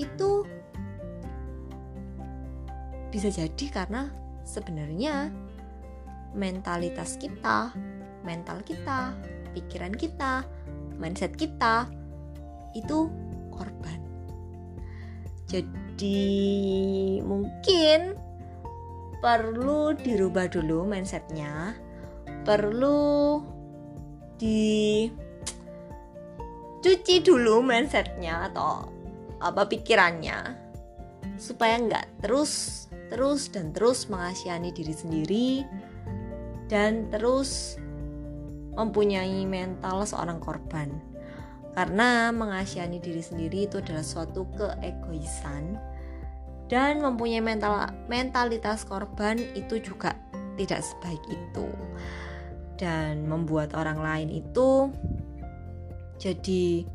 itu 0.00 0.48
bisa 3.12 3.28
jadi 3.28 3.66
karena 3.68 4.08
sebenarnya 4.44 5.28
mentalitas 6.32 7.16
kita, 7.16 7.72
mental 8.24 8.60
kita, 8.64 9.16
pikiran 9.56 9.92
kita, 9.96 10.44
mindset 10.98 11.34
kita 11.38 11.88
itu 12.74 13.08
korban. 13.54 13.98
Jadi 15.48 16.20
mungkin 17.24 18.14
perlu 19.18 19.98
dirubah 19.98 20.46
dulu 20.46 20.86
mindsetnya 20.86 21.74
perlu 22.46 23.42
di 24.38 25.10
cuci 26.78 27.16
dulu 27.26 27.58
mindsetnya 27.60 28.46
atau 28.48 28.86
apa 29.42 29.66
pikirannya 29.66 30.54
supaya 31.34 31.82
nggak 31.82 32.22
terus 32.22 32.86
terus 33.10 33.50
dan 33.50 33.74
terus 33.74 34.06
mengasihani 34.06 34.70
diri 34.70 34.94
sendiri 34.94 35.50
dan 36.70 37.10
terus 37.10 37.80
mempunyai 38.78 39.42
mental 39.42 40.06
seorang 40.06 40.38
korban. 40.38 40.94
Karena 41.74 42.30
mengasihani 42.30 43.02
diri 43.02 43.22
sendiri 43.22 43.66
itu 43.66 43.82
adalah 43.82 44.06
suatu 44.06 44.46
keegoisan. 44.54 45.74
Dan 46.70 47.02
mempunyai 47.02 47.42
mental 47.42 47.90
mentalitas 48.06 48.86
korban 48.86 49.40
itu 49.58 49.82
juga 49.82 50.14
tidak 50.54 50.86
sebaik 50.86 51.22
itu. 51.26 51.66
Dan 52.78 53.26
membuat 53.26 53.74
orang 53.74 53.98
lain 53.98 54.28
itu 54.30 54.94
jadi 56.18 56.86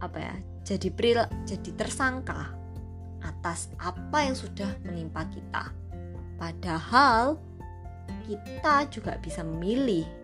apa 0.00 0.16
ya 0.16 0.34
jadi 0.64 0.88
pril 0.92 1.20
jadi 1.44 1.70
tersangka 1.76 2.52
atas 3.20 3.68
apa 3.76 4.24
yang 4.24 4.36
sudah 4.36 4.68
menimpa 4.84 5.28
kita. 5.28 5.72
Padahal 6.40 7.36
kita 8.24 8.88
juga 8.88 9.20
bisa 9.20 9.44
memilih 9.44 10.19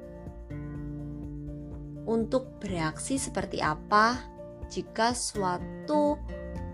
untuk 2.07 2.62
bereaksi 2.62 3.19
seperti 3.19 3.59
apa 3.59 4.23
jika 4.71 5.14
suatu 5.14 6.19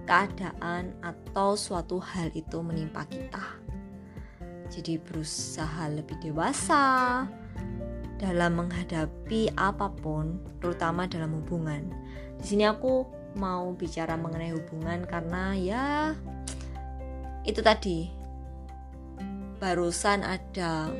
keadaan 0.04 0.92
atau 1.00 1.56
suatu 1.56 1.96
hal 2.00 2.28
itu 2.36 2.60
menimpa 2.60 3.08
kita. 3.08 3.60
Jadi 4.72 4.96
berusaha 4.96 5.88
lebih 5.92 6.16
dewasa 6.20 7.24
dalam 8.16 8.56
menghadapi 8.56 9.52
apa 9.58 9.92
pun, 9.92 10.40
terutama 10.62 11.04
dalam 11.04 11.36
hubungan. 11.36 11.92
Di 12.40 12.54
sini 12.54 12.64
aku 12.64 13.04
mau 13.36 13.72
bicara 13.72 14.16
mengenai 14.16 14.52
hubungan 14.52 15.04
karena 15.08 15.56
ya 15.56 15.86
itu 17.48 17.64
tadi 17.64 18.12
barusan 19.56 20.20
ada 20.22 20.92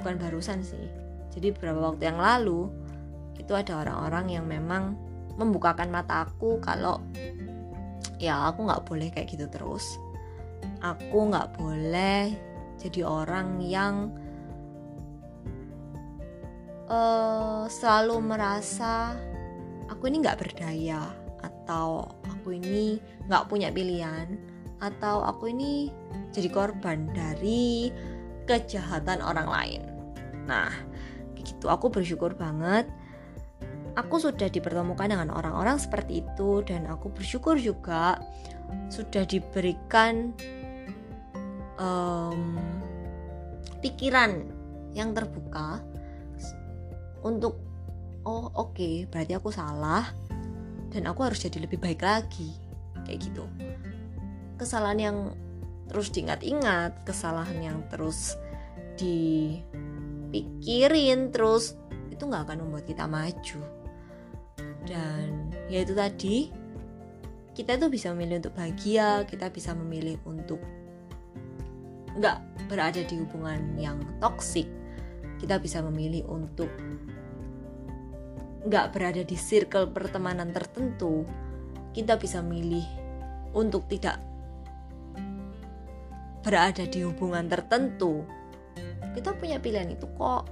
bukan 0.00 0.16
barusan 0.18 0.62
sih. 0.62 1.05
Jadi 1.36 1.52
beberapa 1.52 1.92
waktu 1.92 2.08
yang 2.08 2.18
lalu 2.18 2.72
itu 3.36 3.52
ada 3.52 3.84
orang-orang 3.84 4.26
yang 4.32 4.48
memang 4.48 4.96
membukakan 5.36 5.92
mata 5.92 6.24
aku 6.24 6.56
kalau 6.64 6.98
ya 8.16 8.48
aku 8.48 8.64
nggak 8.64 8.84
boleh 8.88 9.08
kayak 9.12 9.28
gitu 9.28 9.44
terus 9.52 10.00
aku 10.80 11.28
nggak 11.28 11.52
boleh 11.60 12.32
jadi 12.80 13.04
orang 13.04 13.60
yang 13.60 14.08
uh, 16.88 17.68
selalu 17.68 18.16
merasa 18.24 19.12
aku 19.92 20.08
ini 20.08 20.24
nggak 20.24 20.40
berdaya 20.40 21.12
atau 21.44 22.08
aku 22.24 22.56
ini 22.56 22.96
nggak 23.28 23.46
punya 23.52 23.68
pilihan 23.68 24.40
atau 24.80 25.24
aku 25.24 25.52
ini 25.52 25.92
jadi 26.32 26.48
korban 26.52 27.08
dari 27.16 27.88
kejahatan 28.44 29.24
orang 29.24 29.48
lain. 29.48 29.82
Nah, 30.46 30.70
gitu 31.66 31.74
aku 31.74 31.90
bersyukur 31.90 32.38
banget. 32.38 32.86
Aku 33.98 34.22
sudah 34.22 34.46
dipertemukan 34.46 35.10
dengan 35.10 35.34
orang-orang 35.34 35.82
seperti 35.82 36.22
itu 36.22 36.62
dan 36.62 36.86
aku 36.86 37.10
bersyukur 37.10 37.58
juga 37.58 38.22
sudah 38.86 39.26
diberikan 39.26 40.30
um, 41.80 42.54
pikiran 43.82 44.46
yang 44.94 45.10
terbuka 45.10 45.82
untuk 47.26 47.58
oh 48.22 48.52
oke 48.54 48.76
okay, 48.78 48.94
berarti 49.10 49.32
aku 49.34 49.50
salah 49.50 50.06
dan 50.94 51.08
aku 51.10 51.26
harus 51.26 51.42
jadi 51.42 51.66
lebih 51.66 51.82
baik 51.82 52.04
lagi 52.04 52.52
kayak 53.08 53.26
gitu. 53.26 53.48
Kesalahan 54.60 55.00
yang 55.00 55.18
terus 55.88 56.12
diingat-ingat 56.14 57.02
kesalahan 57.08 57.58
yang 57.58 57.78
terus 57.88 58.36
dipikirin 60.44 61.32
terus 61.32 61.78
itu 62.12 62.26
nggak 62.26 62.50
akan 62.50 62.68
membuat 62.68 62.84
kita 62.84 63.04
maju. 63.08 63.60
Dan 64.84 65.52
ya 65.70 65.82
itu 65.82 65.94
tadi 65.96 66.36
kita 67.56 67.80
tuh 67.80 67.88
bisa 67.88 68.12
memilih 68.12 68.44
untuk 68.44 68.54
bahagia 68.54 69.24
kita 69.24 69.48
bisa 69.48 69.72
memilih 69.72 70.20
untuk 70.28 70.60
nggak 72.16 72.68
berada 72.68 73.00
di 73.00 73.16
hubungan 73.16 73.76
yang 73.80 73.96
toksik 74.20 74.68
kita 75.36 75.60
bisa 75.60 75.84
memilih 75.84 76.24
untuk 76.28 76.68
nggak 78.66 78.86
berada 78.90 79.22
di 79.22 79.36
circle 79.38 79.94
pertemanan 79.94 80.50
tertentu. 80.50 81.22
Kita 81.94 82.18
bisa 82.20 82.42
memilih 82.44 82.84
untuk 83.56 83.88
tidak 83.88 84.20
berada 86.44 86.84
di 86.84 87.02
hubungan 87.06 87.48
tertentu 87.48 88.26
kita 89.16 89.32
punya 89.32 89.56
pilihan 89.56 89.88
itu 89.88 90.04
kok 90.20 90.44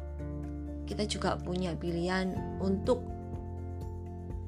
kita 0.89 1.05
juga 1.05 1.37
punya 1.37 1.77
pilihan 1.77 2.33
untuk 2.61 3.05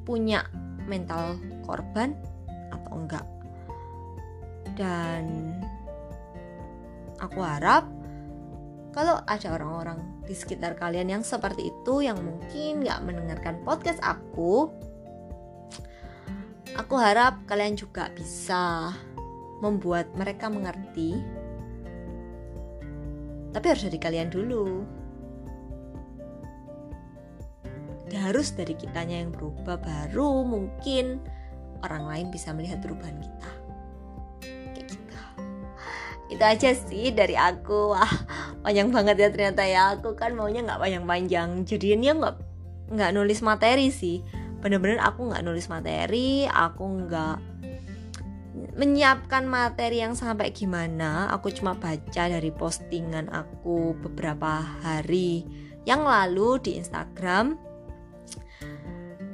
punya 0.09 0.49
mental 0.89 1.37
korban 1.67 2.17
atau 2.73 2.93
enggak. 2.97 3.27
Dan 4.77 5.57
aku 7.21 7.41
harap 7.41 7.89
kalau 8.93 9.21
ada 9.29 9.49
orang-orang 9.53 10.01
di 10.25 10.33
sekitar 10.33 10.77
kalian 10.77 11.21
yang 11.21 11.25
seperti 11.25 11.69
itu 11.69 12.01
yang 12.01 12.17
mungkin 12.21 12.85
nggak 12.85 13.01
mendengarkan 13.05 13.61
podcast 13.65 14.01
aku 14.01 14.73
aku 16.77 16.95
harap 16.97 17.41
kalian 17.45 17.77
juga 17.77 18.09
bisa 18.13 18.93
membuat 19.61 20.13
mereka 20.17 20.49
mengerti 20.53 21.17
tapi 23.57 23.73
harus 23.73 23.89
dari 23.89 23.97
kalian 23.97 24.29
dulu. 24.29 24.85
Harus 28.13 28.53
dari 28.53 28.77
kitanya 28.77 29.25
yang 29.25 29.33
berubah 29.33 29.81
baru 29.81 30.45
mungkin 30.45 31.25
orang 31.81 32.05
lain 32.05 32.27
bisa 32.29 32.53
melihat 32.53 32.85
perubahan 32.85 33.17
kita. 33.17 33.51
Kayak 34.77 34.87
gitu. 34.93 35.17
Itu 36.37 36.45
aja 36.45 36.71
sih 36.77 37.17
dari 37.17 37.33
aku. 37.33 37.97
Wah 37.97 38.13
panjang 38.61 38.93
banget 38.93 39.17
ya 39.25 39.29
ternyata 39.33 39.65
ya. 39.65 39.97
Aku 39.97 40.13
kan 40.13 40.37
maunya 40.37 40.61
nggak 40.61 40.77
panjang-panjang. 40.77 41.65
Jadi 41.65 41.97
ini 41.97 42.13
nggak 42.13 42.37
nggak 42.93 43.11
nulis 43.17 43.41
materi 43.41 43.89
sih. 43.89 44.21
Bener-bener 44.61 45.01
aku 45.01 45.33
nggak 45.33 45.41
nulis 45.41 45.73
materi 45.73 46.45
aku 46.45 47.09
nggak 47.09 47.56
menyiapkan 48.77 49.45
materi 49.45 50.01
yang 50.01 50.17
sampai 50.17 50.53
gimana 50.53 51.29
aku 51.33 51.53
cuma 51.53 51.77
baca 51.77 52.25
dari 52.29 52.49
postingan 52.53 53.29
aku 53.29 53.93
beberapa 54.01 54.65
hari 54.81 55.45
yang 55.85 56.03
lalu 56.03 56.61
di 56.61 56.71
Instagram. 56.81 57.57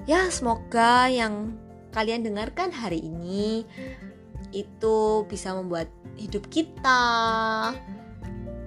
Ya 0.07 0.27
semoga 0.35 1.07
yang 1.07 1.55
kalian 1.95 2.27
dengarkan 2.27 2.75
hari 2.75 2.99
ini 2.99 3.63
itu 4.51 5.25
bisa 5.31 5.55
membuat 5.57 5.89
hidup 6.19 6.45
kita 6.53 7.01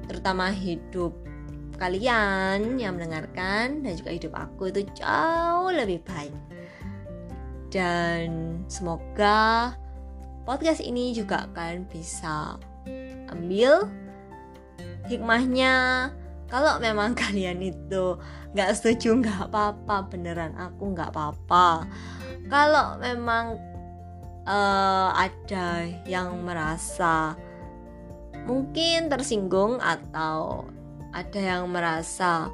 terutama 0.09 0.49
hidup 0.49 1.13
kalian 1.75 2.79
yang 2.79 2.95
mendengarkan 2.95 3.83
dan 3.83 3.93
juga 3.99 4.11
hidup 4.15 4.33
aku 4.33 4.71
itu 4.71 4.87
jauh 4.95 5.69
lebih 5.69 5.99
baik. 6.07 6.33
Dan 7.67 8.63
semoga 8.71 9.75
podcast 10.45 10.79
ini 10.79 11.11
juga 11.11 11.49
kalian 11.57 11.89
bisa 11.89 12.61
ambil 13.33 13.89
hikmahnya. 15.09 16.07
Kalau 16.45 16.77
memang 16.77 17.17
kalian 17.21 17.59
itu 17.65 18.21
nggak 18.53 18.71
setuju 18.77 19.19
nggak 19.19 19.51
apa-apa 19.51 20.07
beneran 20.07 20.53
aku 20.55 20.93
nggak 20.93 21.09
apa-apa. 21.11 21.89
Kalau 22.45 23.01
memang 23.01 23.57
uh, 24.45 25.09
ada 25.17 25.89
yang 26.05 26.45
merasa 26.45 27.33
mungkin 28.45 29.09
tersinggung 29.09 29.81
atau 29.81 30.69
ada 31.09 31.39
yang 31.41 31.65
merasa 31.73 32.53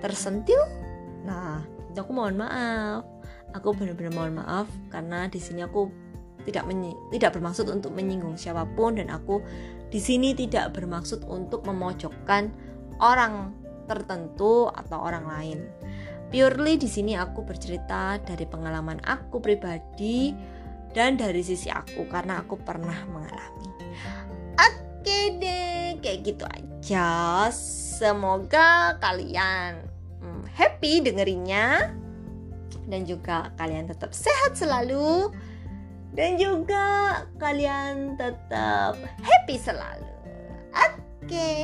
tersentil 0.00 0.58
nah 1.28 1.60
aku 1.92 2.10
mohon 2.14 2.40
maaf. 2.40 3.04
Aku 3.56 3.74
benar-benar 3.74 4.12
mohon 4.14 4.34
maaf 4.38 4.68
karena 4.88 5.26
di 5.26 5.40
sini 5.42 5.66
aku 5.66 6.07
tidak 6.46 6.64
tidak 7.10 7.30
bermaksud 7.34 7.66
untuk 7.70 7.92
menyinggung 7.94 8.38
siapa 8.38 8.66
pun 8.76 8.96
dan 8.96 9.10
aku 9.10 9.42
di 9.88 9.98
sini 9.98 10.36
tidak 10.36 10.76
bermaksud 10.76 11.24
untuk 11.26 11.64
memojokkan 11.64 12.52
orang 13.00 13.56
tertentu 13.88 14.68
atau 14.68 15.00
orang 15.00 15.24
lain. 15.24 15.58
Purely 16.28 16.76
di 16.76 16.84
sini 16.84 17.16
aku 17.16 17.40
bercerita 17.40 18.20
dari 18.20 18.44
pengalaman 18.44 19.00
aku 19.00 19.40
pribadi 19.40 20.36
dan 20.92 21.16
dari 21.16 21.40
sisi 21.40 21.72
aku 21.72 22.04
karena 22.04 22.44
aku 22.44 22.60
pernah 22.60 23.00
mengalami. 23.08 23.68
Oke 24.60 25.40
deh, 25.40 25.96
kayak 26.04 26.20
gitu 26.20 26.44
aja. 26.44 27.48
Semoga 27.48 29.00
kalian 29.00 29.88
hmm, 30.20 30.42
happy 30.52 31.00
dengerinnya 31.00 31.96
dan 32.88 33.08
juga 33.08 33.48
kalian 33.56 33.88
tetap 33.88 34.12
sehat 34.12 34.52
selalu 34.52 35.32
dan 36.16 36.40
juga 36.40 36.86
kalian 37.36 38.16
tetap 38.16 38.96
happy 39.20 39.56
selalu. 39.60 40.08
Oke, 40.72 40.94
okay. 41.28 41.58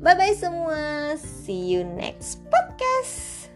bye 0.00 0.16
bye 0.16 0.36
semua. 0.36 1.14
See 1.20 1.72
you 1.72 1.84
next 1.84 2.40
podcast. 2.48 3.52